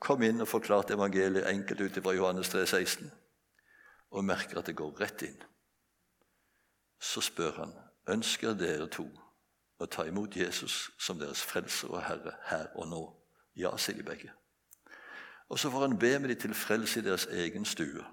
[0.00, 3.10] kom inn og forklarte evangeliet enkelt ut fra Johannes 3, 16,
[4.14, 5.36] og merker at det går rett inn.
[7.02, 7.76] Så spør han
[8.14, 9.08] ønsker dere to
[9.78, 13.02] å ta imot Jesus som deres frelser og herre her og nå.
[13.56, 14.32] Ja, sier de begge.
[15.48, 18.04] Og så får han be med de til frelse i deres egen stue.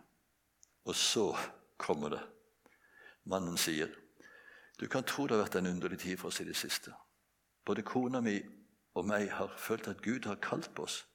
[0.85, 1.37] Og så
[1.77, 2.21] kommer det.
[3.23, 3.87] Mannen sier,
[4.79, 6.93] 'Du kan tro det har vært en underlig tid for oss i det siste.'
[7.65, 8.41] Både kona mi
[8.93, 11.07] og meg har følt at Gud har kalt på oss.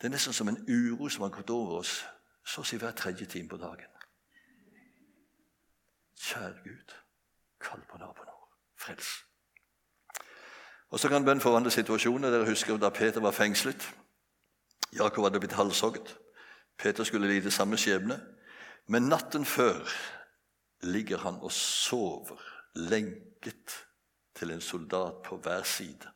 [0.00, 2.04] Det er nesten som en uro som har gått over oss
[2.44, 3.90] så å si hver tredje time på dagen.
[6.16, 6.94] Kjære Gud,
[7.60, 8.50] kall på naboen vår.
[8.76, 9.33] Frels.
[10.94, 12.30] Og Så kan bønn forvandle situasjoner.
[12.30, 13.82] Dere husker da Peter var fengslet.
[14.94, 16.12] Jakob hadde blitt halshogd.
[16.78, 18.20] Peter skulle lide samme skjebne.
[18.86, 19.90] Men natten før
[20.86, 22.38] ligger han og sover,
[22.74, 23.74] lenket
[24.38, 26.14] til en soldat på hver side.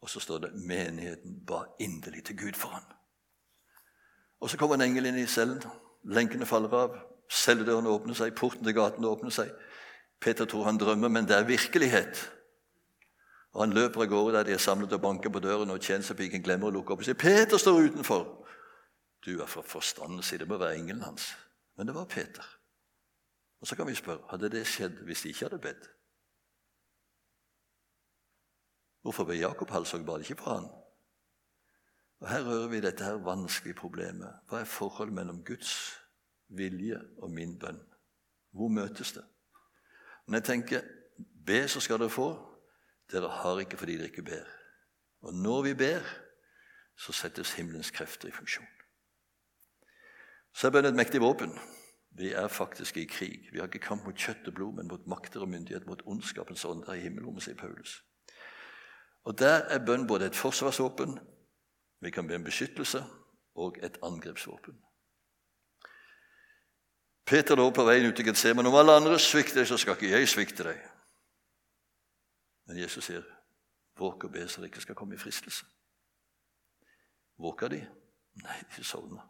[0.00, 2.94] Og så står det 'menigheten ba inderlig til Gud for han'.
[4.40, 5.62] Og Så kommer en engel inn i cellen.
[6.04, 6.96] Lenkene faller av.
[7.30, 9.50] Celledørene åpner seg, porten til gaten åpner seg.
[10.20, 12.32] Peter tror han drømmer, men det er virkelighet.
[13.52, 16.42] Og Han løper av gårde der de er samlet og banker på døren, og tjenestepiken
[16.42, 18.46] glemmer å lukke opp og sier 'Peter står utenfor'.
[19.26, 21.36] Du er fra forstanden, sier det må være engelen hans.
[21.76, 22.58] Men det var Peter.
[23.60, 25.90] Og Så kan vi spørre hadde det skjedd hvis de ikke hadde bedt.
[29.02, 30.06] Hvorfor ble Jakob halshogd?
[30.06, 30.66] Var det ikke på han?
[32.20, 34.30] Og Her rører vi dette her vanskelige problemet.
[34.48, 35.98] Hva er forholdet mellom Guds
[36.48, 37.80] vilje og min bønn?
[38.50, 39.24] Hvor møtes det?
[40.26, 40.80] Når jeg tenker
[41.46, 42.51] be, så skal dere få.
[43.10, 44.46] Dere har ikke fordi dere ikke ber.
[45.22, 46.06] Og når vi ber,
[46.96, 48.68] så settes himmelens krefter i funksjon.
[50.52, 51.54] Så er bønn et mektig våpen.
[52.12, 53.48] Vi er faktisk i krig.
[53.52, 56.64] Vi har ikke kamp mot kjøtt og blod, men mot makter og myndighet, mot ondskapens
[56.68, 58.02] ånder i himmelrommet, sier Paulus.
[59.24, 61.18] Og Der er bønn både et forsvarsvåpen,
[62.02, 63.04] vi kan be om beskyttelse,
[63.54, 64.74] og et angrepsvåpen.
[67.26, 68.66] Peter lå på veien ut til Getsemen.
[68.66, 70.80] Om alle andre svikter deg, så skal ikke jeg svikte deg.
[72.72, 73.22] Men Jesus sier,
[73.96, 75.66] 'Våk og be så dere ikke skal komme i fristelse.
[77.38, 77.88] Våker de?
[78.34, 79.20] Nei, de sovna.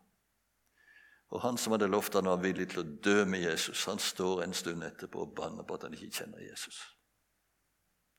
[1.29, 4.43] Og han som hadde lovt han var villig til å dø med Jesus, han står
[4.43, 6.79] en stund etterpå og banner på at han ikke kjenner Jesus.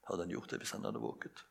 [0.10, 1.46] Hadde han gjort det hvis han hadde våket?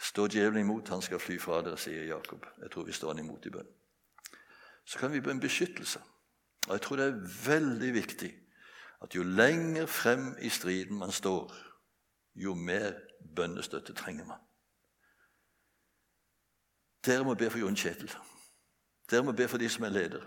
[0.00, 2.44] Står djevelen imot, han skal fly fra dere, sier Jakob.
[2.60, 3.72] Jeg tror vi står han imot i bønn.
[4.84, 6.02] Så kan vi be en beskyttelse.
[6.68, 8.34] Og jeg tror det er veldig viktig
[9.00, 11.69] at jo lenger frem i striden man står,
[12.34, 12.92] jo mer
[13.36, 14.40] bønnestøtte trenger man.
[17.06, 18.12] Dere må be for Jon Kjetil.
[19.10, 20.26] Dere må be for de som er ledere.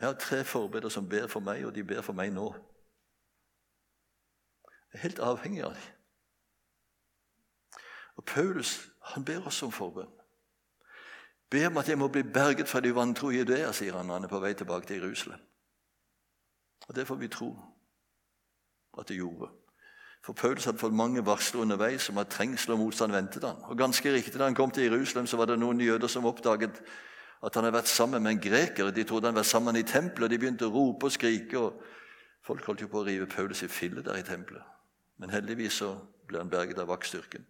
[0.00, 2.48] Jeg har tre forbedere som ber for meg, og de ber for meg nå.
[4.92, 5.84] Jeg er helt avhengig av dem.
[8.16, 10.10] Og Paulus han ber også om forbønn.
[11.50, 14.24] Be om at jeg må bli berget fra de vantro ideer, sier han når han
[14.24, 15.40] er på vei tilbake til Jerusalem.
[16.88, 17.56] Og det får vi tro
[18.98, 19.61] at det gjorde.
[20.22, 23.58] For Paulus hadde fått mange varsler underveis om at trengsel og motstand ventet han.
[23.66, 26.82] Og ganske riktig, Da han kom til Jerusalem, så var det noen jøder som oppdaget
[27.42, 28.90] at han hadde vært sammen med en greker.
[28.90, 31.58] De trodde han var sammen i tempelet, og de begynte å rope og skrike.
[31.58, 31.82] og
[32.42, 34.62] Folk holdt jo på å rive Paulus i filler der i tempelet.
[35.18, 35.96] Men heldigvis så
[36.28, 37.44] ble han berget av vaktstyrken.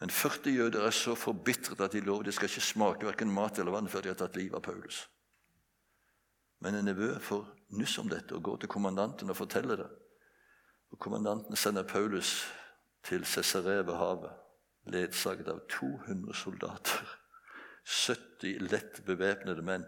[0.00, 3.58] Men 40 jøder er så forbitret at de lover de skal ikke smake verken mat
[3.58, 5.06] eller vann før de har tatt livet av Paulus.
[6.60, 7.46] Men en nevø får
[7.80, 9.88] nyss om dette og går til kommandanten og forteller det.
[10.90, 12.52] Og Kommandanten sender Paulus
[13.02, 14.32] til Cesarea ved havet,
[14.86, 17.18] ledsaget av 200 soldater.
[17.86, 19.84] 70 lett bevæpnede menn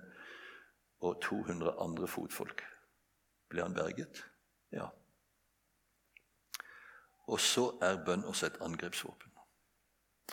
[1.01, 2.63] og 200 andre fotfolk.
[3.51, 4.25] Ble han berget?
[4.73, 4.87] Ja.
[7.27, 9.33] Og så er bønn også et angrepsvåpen.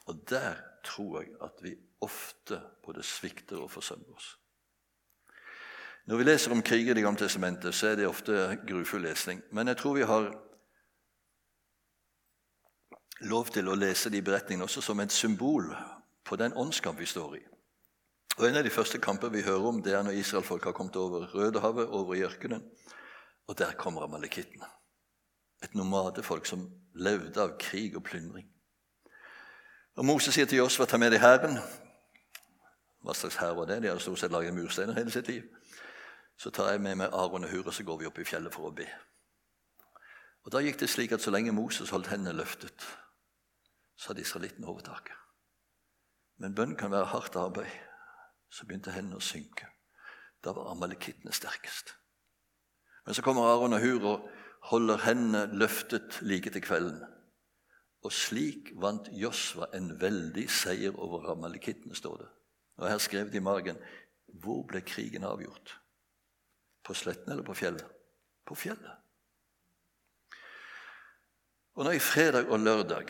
[0.06, 4.36] Og der tror jeg at vi ofte både svikter og forsømmer oss.
[6.06, 9.42] Når vi leser om kriger i Det gamle testamentet, så er det ofte grufull lesning.
[9.52, 10.30] Men jeg tror vi har
[13.22, 15.70] lov til å lese de beretningene også som et symbol
[16.26, 17.44] på den åndskamp vi står i.
[18.38, 20.96] Og En av de første kamper vi hører om, det er når israelfolk har kommet
[20.96, 22.64] over Rødehavet, over i ørkenen.
[23.48, 24.66] Og der kommer amalekittene.
[25.64, 28.48] Et nomadefolk som levde av krig og plyndring.
[29.96, 31.56] Og Moses sier til Josfa, ta med deg hæren.
[33.06, 33.80] Hva slags hær var det?
[33.84, 35.46] De hadde stort sett laget mursteiner hele sitt liv.
[36.38, 38.54] Så tar jeg med meg Aron og Hur, og så går vi opp i fjellet
[38.54, 38.88] for å be.
[40.44, 42.84] Og Da gikk det slik at så lenge Moses holdt hendene løftet,
[43.96, 45.16] så hadde israelittene overtaket.
[46.38, 47.72] Men bønn kan være hardt arbeid.
[48.52, 49.68] Så begynte hendene å synke.
[50.44, 51.96] Da var amalekittene sterkest.
[53.06, 54.30] Men så kommer Aron og Hur og
[54.70, 57.04] holder hendene løftet like til kvelden.
[58.06, 62.28] Og slik vant Josva en veldig seier over amalekittene, står det.
[62.78, 63.80] Og her skrevet i margen
[64.42, 65.78] hvor ble krigen avgjort?
[66.84, 67.86] På sletten eller på fjellet?
[68.46, 69.05] På fjellet.
[71.76, 73.10] Og når jeg fredag og lørdag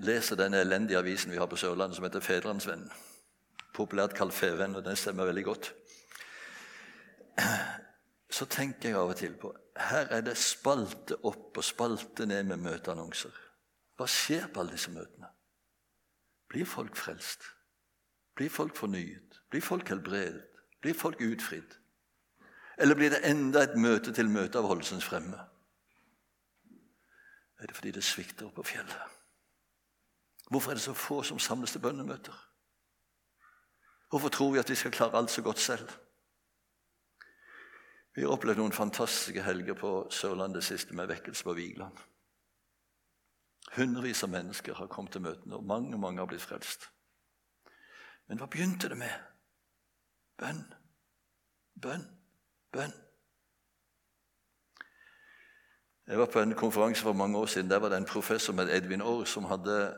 [0.00, 2.88] leser denne elendige avisen vi har på Sørlandet, som heter Fedrelandsvennen,
[3.76, 5.74] populært kalt Feven, og den stemmer veldig godt,
[8.36, 12.46] så tenker jeg av og til på her er det spalte opp og spalte ned
[12.48, 13.34] med møteannonser.
[13.96, 15.28] Hva skjer på alle disse møtene?
[16.48, 17.44] Blir folk frelst?
[18.36, 19.40] Blir folk fornyet?
[19.50, 20.46] Blir folk helbredet?
[20.80, 21.76] Blir folk utfridd?
[22.78, 25.40] Eller blir det enda et møte til møteavholdelsens fremme?
[27.58, 29.14] Er det fordi det svikter oppe på fjellet?
[30.50, 32.34] Hvorfor er det så få som samles til bønnemøter?
[34.10, 35.88] Hvorfor tror vi at vi skal klare alt så godt selv?
[38.14, 41.96] Vi har opplevd noen fantastiske helger på Sørlandet siste med vekkelse på Vigeland.
[43.76, 46.88] Hundrevis av mennesker har kommet til møtene, og mange mange har blitt frelst.
[48.26, 49.12] Men hva begynte det med?
[50.40, 50.62] Bønn,
[51.82, 52.06] bønn
[52.76, 52.94] bønn.
[56.06, 57.70] Jeg var på en konferanse for mange år siden.
[57.70, 59.96] Der var det en professor med Edvin Aar som hadde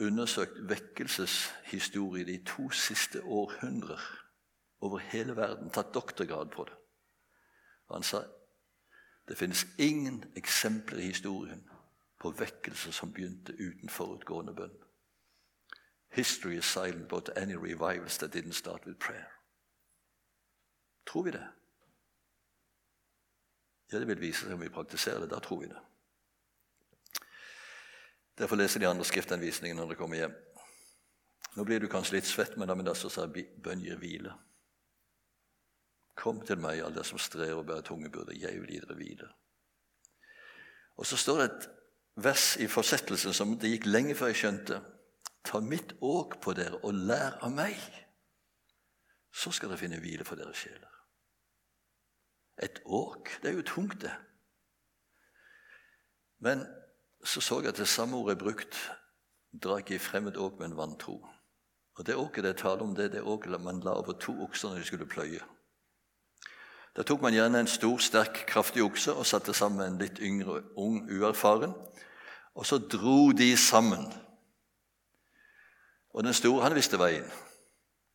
[0.00, 4.00] undersøkt vekkelseshistorie de to siste århundrer
[4.80, 5.70] over hele verden.
[5.70, 6.74] Tatt doktorgrad på det.
[7.88, 8.24] Og han sa
[9.28, 11.70] det finnes ingen eksempler i historien
[12.20, 14.74] på vekkelse som begynte uten forutgående bønn.
[16.08, 19.30] History is silent about any revivals that didn't start with prayer.
[21.06, 21.46] Tror vi det?
[23.92, 25.30] Ja, det vil vise seg om vi praktiserer det.
[25.32, 25.82] Da tror vi det.
[28.38, 30.34] Derfor leser de andre skriftanvisningene når dere kommer hjem.
[31.54, 33.30] Nå blir du kanskje litt svett, men da med det som sier
[33.62, 34.32] bønn gir hvile.
[36.18, 38.34] Kom til meg, alle som strever og bærer tunge byrder.
[38.38, 39.28] Jeg vil gi dere hvile.
[40.98, 41.68] Og så står det et
[42.26, 44.80] vers i fortsettelsen som det gikk lenge før jeg skjønte.
[45.44, 47.78] Ta mitt åk på dere og lær av meg.
[49.34, 50.93] Så skal dere finne hvile for deres sjeler.
[52.62, 54.12] Et åk, det er jo tungt, det.
[56.38, 56.66] Men
[57.24, 58.76] så så jeg at det samme ordet er brukt.
[59.62, 61.26] Dra ikke i fremmed åk med en vantro.
[61.96, 64.78] Og Det åket det taler om, det det åket man la over to okser når
[64.78, 65.40] de skulle pløye.
[66.96, 70.18] Da tok man gjerne en stor, sterk, kraftig okse og satte sammen med en litt
[70.18, 71.74] yngre, ung, uerfaren.
[72.54, 74.06] Og så dro de sammen.
[76.14, 77.26] Og den store, han visste veien.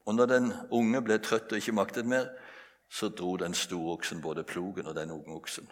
[0.05, 2.29] Og når den unge ble trøtt og ikke maktet mer,
[2.89, 5.71] så dro den store oksen både plogen og den unge oksen.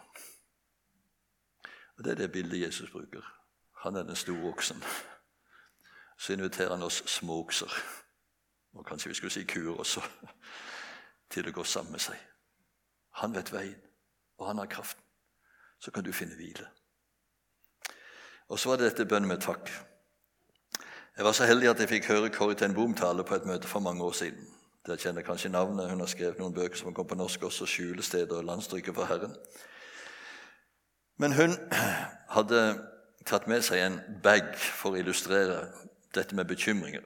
[1.97, 3.21] Og Det er det bildet Jesus bruker.
[3.83, 4.83] Han er den store oksen.
[6.17, 7.71] Så inviterer han oss små okser,
[8.73, 10.01] og kanskje vi skulle si kuer også,
[11.29, 12.17] til å gå sammen med seg.
[13.21, 13.81] Han vet veien,
[14.37, 15.03] og han har kraften.
[15.79, 16.67] Så kan du finne hvile.
[18.49, 19.69] Og så var det dette bønnen med takk.
[21.17, 23.67] Jeg var så heldig at jeg fikk høre Corrie ten Boom tale på et møte
[23.67, 24.56] for mange år siden.
[24.87, 25.89] Dere kjenner kanskje navnet.
[25.89, 29.35] Hun har skrevet noen bøker som kom på norsk også, 'Skjulesteder og landstryket for Herren'.
[31.17, 31.57] Men hun
[32.35, 32.61] hadde
[33.25, 35.67] tatt med seg en bag for å illustrere
[36.15, 37.03] dette med bekymringer.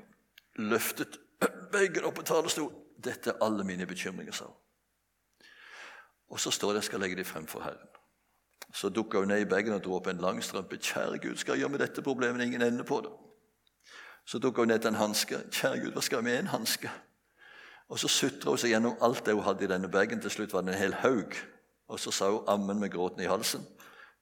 [0.55, 1.17] Løftet
[1.73, 2.77] bagen opp på talerstolen.
[3.01, 4.55] 'Dette er alle mine bekymringer', sa hun.
[6.29, 7.87] Og så står det 'Jeg skal legge dem frem for Herren'.
[8.73, 10.77] Så dukka hun ned i bagen og dro opp en lang strømpe.
[10.77, 12.45] 'Kjære Gud, skal jeg gjøre med dette problemet?
[12.45, 13.17] Ingen ende på det.'
[14.25, 15.35] Så dukka hun ned til en hanske.
[15.51, 16.91] 'Kjære Gud, hva skal jeg med en hanske?'
[17.91, 20.21] Og så sutra hun seg gjennom alt det hun hadde i denne bagen.
[20.23, 21.35] Til slutt var det en hel haug.
[21.91, 23.65] Og så sa hun ammen med gråten i halsen.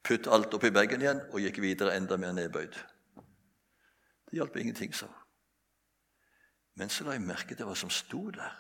[0.04, 2.78] Putt alt oppi bagen igjen og gikk videre enda mer nedbøyd.
[4.30, 5.16] Det hjalp ingenting, sa hun.
[6.80, 8.56] Men så la jeg merke til hva som sto der.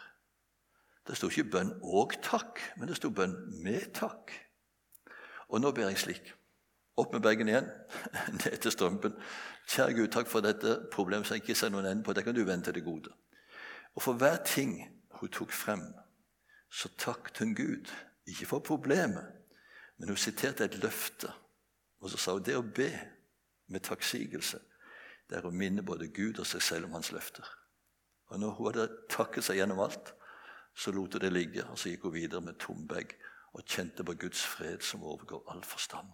[1.07, 3.33] Det sto ikke bønn og takk, men det sto bønn
[3.63, 4.33] med takk.
[5.49, 6.33] Og nå ber jeg slik.
[6.99, 7.69] Opp med bagen igjen,
[8.43, 9.15] ned til strømpen.
[9.71, 12.13] Kjære Gud, takk for dette problemet som jeg ikke ser noen ende på.
[12.13, 13.13] Det kan du vende til det gode.
[13.95, 14.75] Og for hver ting
[15.19, 15.83] hun tok frem,
[16.71, 17.91] så takket hun Gud.
[18.27, 19.25] Ikke for problemet,
[19.97, 21.31] men hun siterte et løfte.
[21.99, 22.91] Og så sa hun det å be
[23.67, 24.59] med takksigelse,
[25.29, 27.45] det er å minne både Gud og seg selv om hans løfter.
[28.29, 30.13] Og når hun hadde takket seg gjennom alt,
[30.73, 33.13] så lot hun det ligge, og så gikk hun videre med tom bag
[33.53, 36.13] og kjente på Guds fred som overgår all forstand.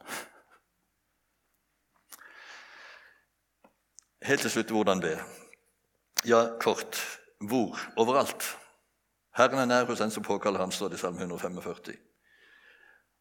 [4.25, 5.17] Helt til slutt hvordan be.
[6.25, 6.97] Ja, kort.
[7.39, 7.77] Hvor?
[7.99, 8.55] Overalt.
[9.35, 11.95] Herren er nær hos den som påkaller ham, står det i Salme 145.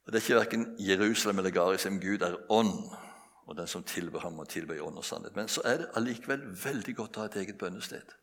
[0.06, 2.00] Og Det er ikke verken Jerusalem eller Garisem.
[2.00, 2.90] Gud er ånd,
[3.46, 5.36] og den som tilber ham, må tilbe ånd og sannhet.
[5.36, 8.14] Men så er det allikevel veldig godt å ha et eget bønnested.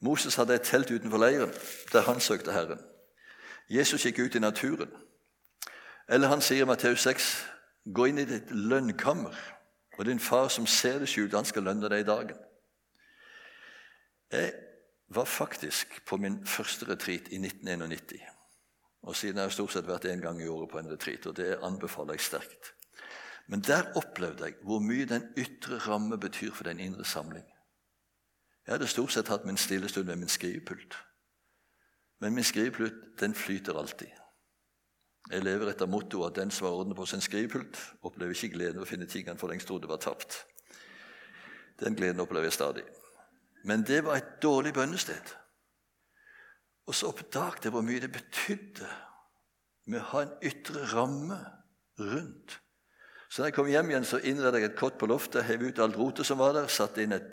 [0.00, 1.52] Moses hadde et telt utenfor leiren
[1.92, 2.80] der han søkte Herren.
[3.70, 4.90] Jesus gikk ut i naturen.
[6.08, 7.28] Eller han sier i Matteus 6.:
[7.94, 9.36] Gå inn i ditt lønnkammer,
[9.98, 12.36] og din far som ser det skjult, han skal lønne deg i dagen.
[14.32, 14.52] Jeg
[15.10, 18.20] var faktisk på min første retreat i 1991.
[19.02, 21.36] Og siden har jeg stort sett vært én gang i året på en retreat, og
[21.36, 22.74] det anbefaler jeg sterkt.
[23.46, 27.46] Men der opplevde jeg hvor mye den ytre ramme betyr for den indre samling.
[28.66, 30.98] Jeg hadde stort sett hatt min stille stund ved min skrivepult.
[32.20, 34.12] Men min skrivepult den flyter alltid.
[35.30, 38.78] Jeg lever etter mottoet at den som har orden på sin skrivepult, opplever ikke gleden
[38.78, 40.44] ved å finne ting han for lengst trodde var tapt.
[41.80, 42.84] Den gleden opplever jeg stadig.
[43.64, 45.36] Men det var et dårlig bønnested.
[46.86, 48.88] Og så oppdaget jeg hvor mye det betydde
[49.90, 51.38] med å ha en ytre ramme
[52.00, 52.56] rundt.
[53.30, 55.78] Så da jeg kom hjem igjen, så innredet jeg et kott på loftet, hev ut
[55.78, 57.28] alt rotet som var der, satte inn et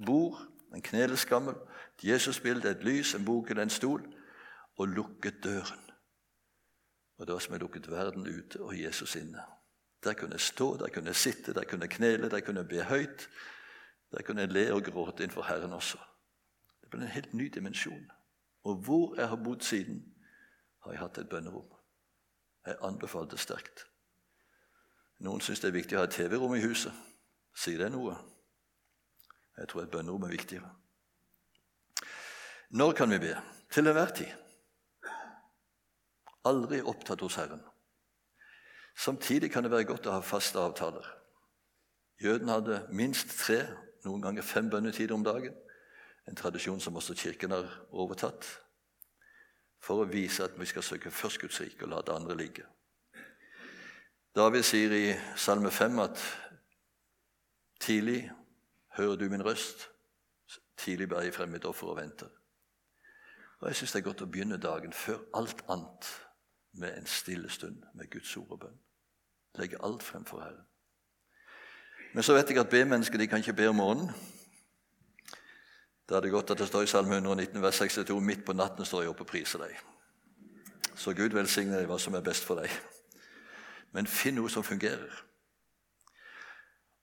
[0.00, 0.38] bord
[0.76, 1.54] en kneleskammel,
[1.96, 4.02] et Jesusbilde, et lys, en bok eller en stol,
[4.76, 5.82] og lukket døren.
[7.16, 9.44] Og det var som jeg lukket verden ute og Jesus inne.
[10.04, 12.68] Der kunne jeg stå, der kunne jeg sitte, der kunne jeg knele, der kunne jeg
[12.68, 13.28] be høyt.
[14.16, 15.98] Der kunne jeg le og gråte innenfor Herren også.
[16.80, 18.06] Det ble en helt ny dimensjon.
[18.64, 20.14] Og hvor jeg har bodd siden,
[20.84, 21.68] har jeg hatt et bønnerom.
[22.66, 23.84] Jeg anbefaler det sterkt.
[25.18, 26.92] Noen syns det er viktig å ha et TV-rom i huset.
[27.56, 28.16] Sier det noe?
[29.58, 30.72] Jeg tror et bønnerom er viktigere.
[32.70, 33.36] Når kan vi be?
[33.70, 34.32] Til enhver tid.
[36.46, 37.62] Aldri opptatt hos Herren.
[38.96, 41.04] Samtidig kan det være godt å ha faste avtaler.
[42.22, 43.60] Jøden hadde minst tre,
[44.06, 45.54] noen ganger fem bønnetider om dagen.
[46.26, 48.46] En tradisjon som også Kirken har overtatt.
[49.82, 52.64] For å vise at vi skal søke først Guds rike og la det andre ligge.
[54.36, 55.04] David sier i
[55.36, 56.24] Salme 5 at
[57.80, 58.26] tidlig
[58.96, 59.90] Hører du min røst?
[60.76, 62.28] Tidlig bærer jeg frem mitt offer og venter.
[63.60, 66.08] Og Jeg syns det er godt å begynne dagen før alt annet
[66.80, 68.78] med en stille stund med Guds ord og bønn.
[69.60, 70.64] Legge alt frem for Herren.
[72.16, 74.08] Men så vet jeg at B-mennesker de kan ikke be om morgenen.
[76.08, 78.88] Da er det godt at det står i Salme 119, vers 62 midt på natten
[78.88, 79.74] står jeg oppe og priser deg.
[80.96, 82.72] Så Gud velsigne deg hva som er best for deg.
[83.92, 85.12] Men finn noe som fungerer.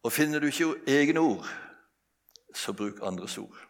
[0.01, 1.45] Og finner du ikke egne ord,
[2.55, 3.61] så bruk andres ord.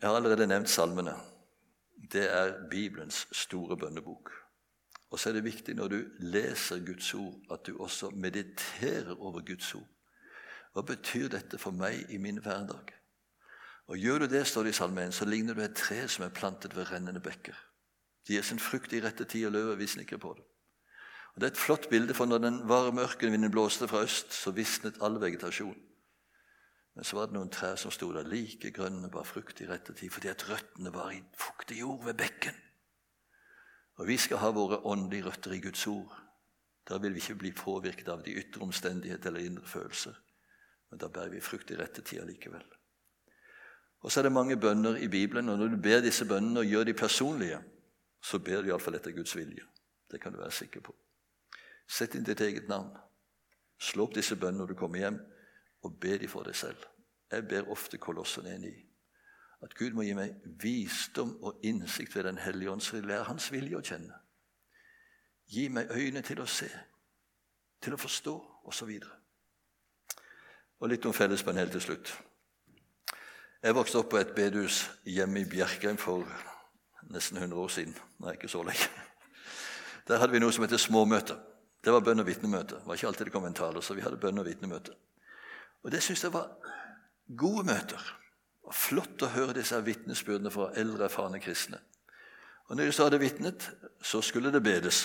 [0.00, 1.14] Jeg har allerede nevnt salmene.
[2.10, 4.41] Det er Bibelens store bønnebok.
[5.12, 9.44] Og så er det viktig når du leser Guds ord, at du også mediterer over
[9.44, 9.88] Guds ord.
[10.72, 12.94] Hva betyr dette for meg i min hverdag?
[13.92, 16.32] Og Gjør du det, står det i salmen, så ligner du et tre som er
[16.32, 17.58] plantet ved rennende bekker.
[18.24, 20.46] Det gir sin frukt i rette tid, og løvet visner på det.
[21.34, 24.50] Og Det er et flott bilde, for når den varme ørkenvinden blåste fra øst, så
[24.50, 25.76] visnet all vegetasjon.
[26.94, 29.92] Men så var det noen trær som sto der like grønne, bar frukt i rette
[29.92, 32.56] tid, fordi at røttene var i fuktig jord ved bekken.
[34.00, 36.12] Og vi skal ha våre åndelige røtter i Guds ord.
[36.88, 40.14] Da vil vi ikke bli påvirket av de ytre omstendigheter eller indre følelser.
[40.90, 42.64] Men da bærer vi frukt i rette tida likevel.
[44.02, 46.66] Og så er det mange bønner i Bibelen, og når du ber disse bønnene og
[46.66, 47.60] gjør de personlige,
[48.22, 49.62] så ber du iallfall etter Guds vilje.
[50.10, 50.94] Det kan du være sikker på.
[51.86, 52.90] Sett inn ditt eget navn.
[53.78, 55.20] Slå opp disse bønnene når du kommer hjem
[55.82, 56.82] og be de for deg selv.
[57.30, 58.74] Jeg ber ofte Kolossene 1 i
[59.62, 63.28] at Gud må gi meg visdom og innsikt ved Den hellige ånd, så jeg lærer
[63.28, 64.18] Hans vilje å kjenne.
[65.46, 66.68] Gi meg øyne til å se,
[67.82, 68.34] til å forstå,
[68.64, 68.90] osv.
[68.90, 70.16] Og,
[70.80, 72.12] og litt om fellespanel til slutt.
[73.62, 76.26] Jeg vokste opp på et bedehus hjemme i Bjerkreim for
[77.14, 77.94] nesten 100 år siden.
[78.22, 78.88] Nei, ikke så lenge.
[80.08, 81.38] Der hadde vi noe som heter småmøter.
[81.84, 82.80] Det var bønn- og vitnemøte.
[82.80, 84.94] Det var ikke alltid det kom en taler, så vi hadde bønn- og vitnemøte.
[85.82, 86.50] Og det syns jeg var
[87.38, 88.21] gode møter.
[88.62, 91.80] Var flott å høre disse vitnesbyrdene fra eldre, erfarne kristne.
[92.68, 93.66] Og når de så hadde vitnet,
[94.02, 95.04] så skulle det bedes.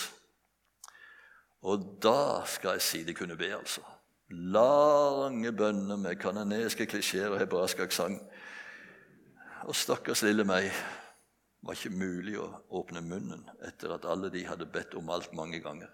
[1.66, 3.82] Og da skal jeg si de kunne be, altså.
[4.30, 8.22] Lange bønner med kanoniske klisjeer og hebraisk aksent.
[9.66, 10.68] Og stakkars lille meg
[11.64, 12.48] var ikke mulig å
[12.78, 15.90] åpne munnen etter at alle de hadde bedt om alt mange ganger.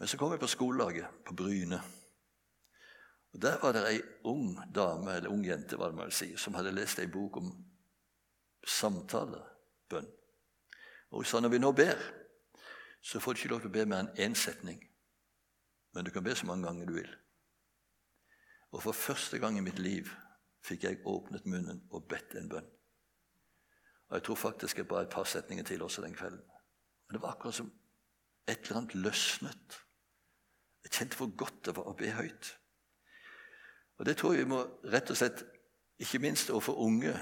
[0.00, 1.80] Men så kom jeg på skolelaget på Bryne.
[3.32, 6.54] Og Der var det ei ung dame, eller ung jente, hva det man si, som
[6.54, 7.52] hadde lest ei bok om
[8.66, 10.10] samtalebønn.
[11.10, 11.98] Og hun sa når vi nå ber,
[13.02, 14.82] så får du ikke lov til å be mer enn én setning.
[15.94, 17.14] Men du kan be så mange ganger du vil.
[18.70, 20.10] Og for første gang i mitt liv
[20.66, 22.68] fikk jeg åpnet munnen og bedt en bønn.
[24.10, 26.42] Og Jeg tror faktisk jeg ba et par setninger til også den kvelden.
[27.06, 27.72] Men det var akkurat som
[28.46, 29.80] et eller annet løsnet.
[30.84, 32.59] Jeg kjente hvor godt det var å be høyt.
[34.00, 35.42] Og Det tror jeg vi må rett og slett,
[36.00, 37.12] ikke minst overfor unge,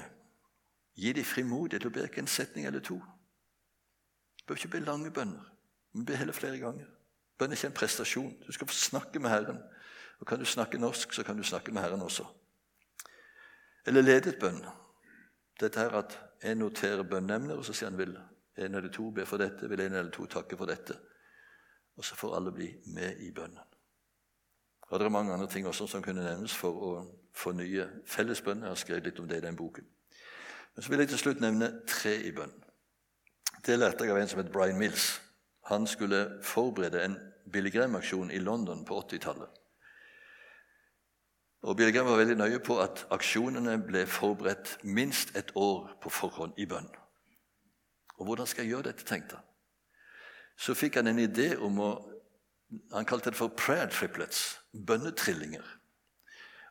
[0.95, 3.01] gi dem frimodighet til å be ikke en setning eller to.
[4.39, 5.49] Du bør ikke be lange bønner,
[5.93, 6.87] men be heller flere ganger.
[7.39, 8.31] Bønn er ikke en prestasjon.
[8.47, 9.59] Du skal få snakke med Herren.
[10.21, 12.27] Og Kan du snakke norsk, så kan du snakke med Herren også.
[13.87, 14.63] Eller ledet bønn.
[15.61, 18.15] Dette her at en noterer bønnemner, og så sier han vil
[18.59, 20.95] en eller to be for dette, vil en eller to takke for dette.
[21.97, 23.78] Og så får alle bli med i bønnen.
[24.89, 26.93] Og Det er mange andre ting også som kunne nevnes for å
[27.37, 28.63] fornye fellesbønn.
[28.63, 29.85] Jeg har skrevet litt om det i den boken.
[30.75, 32.55] Men så vil jeg til slutt nevne tre i bønn.
[33.67, 35.21] Det lærte jeg av en som het Brian Mills.
[35.69, 37.19] Han skulle forberede en
[37.53, 39.49] Billy Graham-aksjon i London på 80-tallet.
[41.63, 46.11] Og Billy Graham var veldig nøye på at aksjonene ble forberedt minst et år på
[46.11, 46.89] forhånd i bønn.
[48.19, 49.45] Og hvordan skal jeg gjøre dette, tenkte han.
[50.57, 51.91] Så fikk han en idé om å
[52.93, 55.65] Han kalte det for prayer triplets, bønnetrillinger.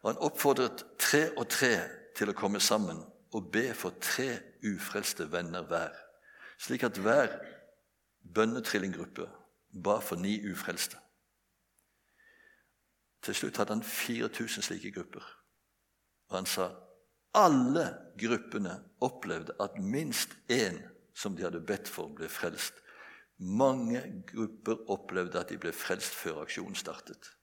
[0.02, 1.74] Og Han oppfordret tre og tre
[2.16, 3.02] til å komme sammen
[3.34, 4.30] og be for tre
[4.66, 5.94] ufrelste venner hver,
[6.62, 7.34] slik at hver
[8.34, 9.28] bønnetrillinggruppe
[9.84, 10.98] ba for ni ufrelste.
[13.22, 15.24] Til slutt hadde han 4000 slike grupper.
[16.30, 16.70] Og han sa
[17.38, 17.90] alle
[18.20, 20.80] gruppene opplevde at minst én
[21.16, 22.74] som de hadde bedt for, ble frelst.
[23.38, 27.34] Mange grupper opplevde at de ble frelst før aksjonen startet.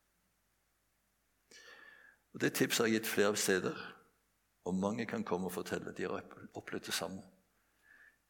[2.35, 3.77] Og Det tipset har jeg gitt flere steder,
[4.65, 6.25] og mange kan komme og fortelle de har
[6.55, 7.23] opplevd det samme.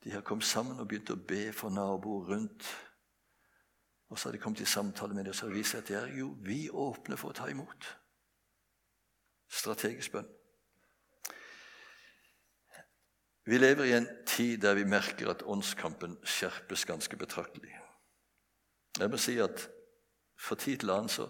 [0.04, 2.66] De har kommet sammen og begynt å be for naboer rundt.
[4.12, 5.88] Og så har de kommet i samtale med dem og så har de vist at
[5.88, 7.86] de er jo vi åpne for å ta imot.
[9.48, 10.28] Strategisk bønn.
[13.44, 17.74] Vi lever i en tid der vi merker at åndskampen skjerpes ganske betraktelig.
[18.98, 19.70] Jeg må si at
[20.36, 21.28] For tid til annen så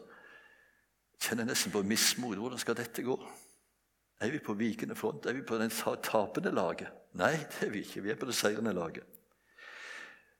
[1.20, 2.38] kjenner jeg nesten på mismot.
[2.40, 3.18] Hvordan skal dette gå?
[4.20, 5.26] Er vi på vikende front?
[5.26, 6.88] Er vi på den tapende laget?
[7.12, 8.00] Nei, det er vi ikke.
[8.02, 9.04] Vi er på det seirende laget.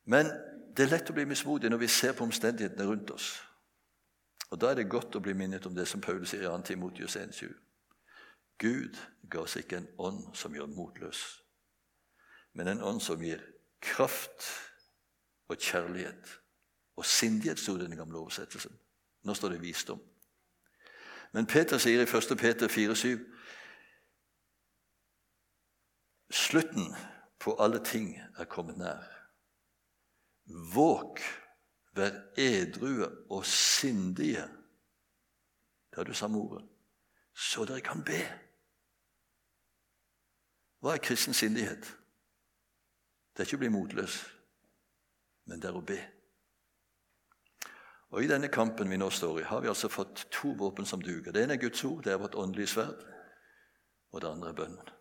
[0.05, 0.31] Men
[0.77, 3.29] det er lett å bli mismodig når vi ser på omstendighetene rundt oss.
[4.51, 6.63] Og Da er det godt å bli minnet om det som Paulus sier i 2.
[6.63, 7.53] Timotius 1,7.
[8.59, 8.99] Gud
[9.31, 11.44] ga oss ikke en ånd som gjør motløs,
[12.55, 13.43] men en ånd som gir
[13.83, 14.47] kraft
[15.49, 16.41] og kjærlighet.
[16.97, 18.79] Og sindighet, sto det i den gamle oversettelsen.
[19.25, 20.03] Nå står det visdom.
[21.33, 22.39] Men Peter sier i 1.
[22.39, 23.19] Peter 4,7
[26.31, 26.95] Slutten
[27.39, 29.03] på alle ting er kommet nær.
[30.75, 31.19] Våg,
[31.95, 34.47] vær edrue og sindige.
[35.91, 36.69] Det har du samme ordet.
[37.35, 38.23] Så dere kan be.
[40.81, 41.97] Hva er kristen sindighet?
[43.35, 44.19] Det er ikke å bli motløs,
[45.51, 45.99] men det er å be.
[48.15, 51.03] Og I denne kampen vi nå står i, har vi altså fått to våpen som
[51.03, 51.35] duger.
[51.35, 53.03] Det ene er Guds ord, det er vårt åndelige sverd.
[54.15, 54.95] Og det andre er bønnen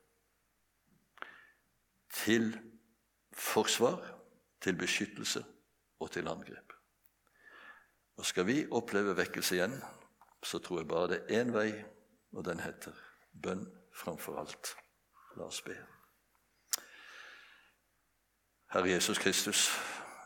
[2.13, 2.59] til
[3.33, 4.19] forsvar,
[4.61, 5.43] til beskyttelse
[5.99, 6.73] og til angrep.
[8.17, 9.73] Og Skal vi oppleve vekkelse igjen,
[10.43, 11.71] så tror jeg bare det er én vei,
[12.33, 12.93] og den heter
[13.33, 14.75] bønn framfor alt.
[15.37, 15.75] La oss be.
[18.73, 19.69] Herre Jesus Kristus,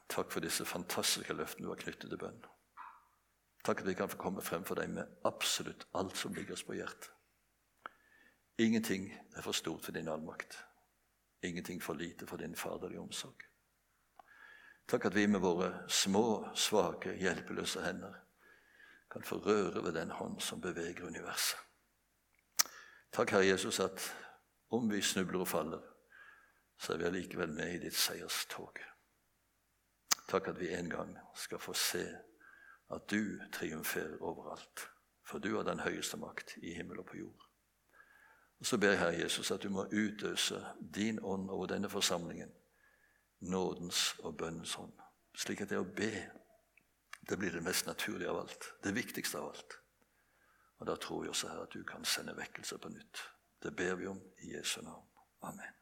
[0.08, 2.38] takk for disse fantastiske løftene du har knyttet til bønn.
[3.68, 6.64] Takk at vi kan få komme frem for deg med absolutt alt som ligger oss
[6.64, 7.10] på hjertet.
[8.58, 10.56] Ingenting er for stort for din allmakt.
[11.44, 13.44] Ingenting for lite for din faderlige omsorg.
[14.88, 18.16] Takk at vi med våre små, svake, hjelpeløse hender
[19.12, 21.60] kan få røre ved den hånd som beveger universet.
[23.12, 24.08] Takk, Herre Jesus, at
[24.72, 25.97] om vi snubler og faller,
[26.78, 28.80] så er vi allikevel med i ditt seierstog.
[30.28, 32.06] Takk at vi en gang skal få se
[32.94, 34.88] at du triumferer overalt,
[35.26, 37.48] for du har den høyeste makt i himmel og på jord.
[38.60, 40.66] Og Så ber jeg Herre Jesus at du må utøse
[40.96, 42.52] din ånd over denne forsamlingen.
[43.40, 44.94] Nådens og bønnens ånd,
[45.38, 46.30] Slik at det å be
[47.30, 48.74] det blir det mest naturlige av alt.
[48.84, 49.80] Det viktigste av alt.
[50.80, 53.24] Og Da tror vi også her at du kan sende vekkelse på nytt.
[53.64, 55.08] Det ber vi om i Jesu navn.
[55.42, 55.77] Amen.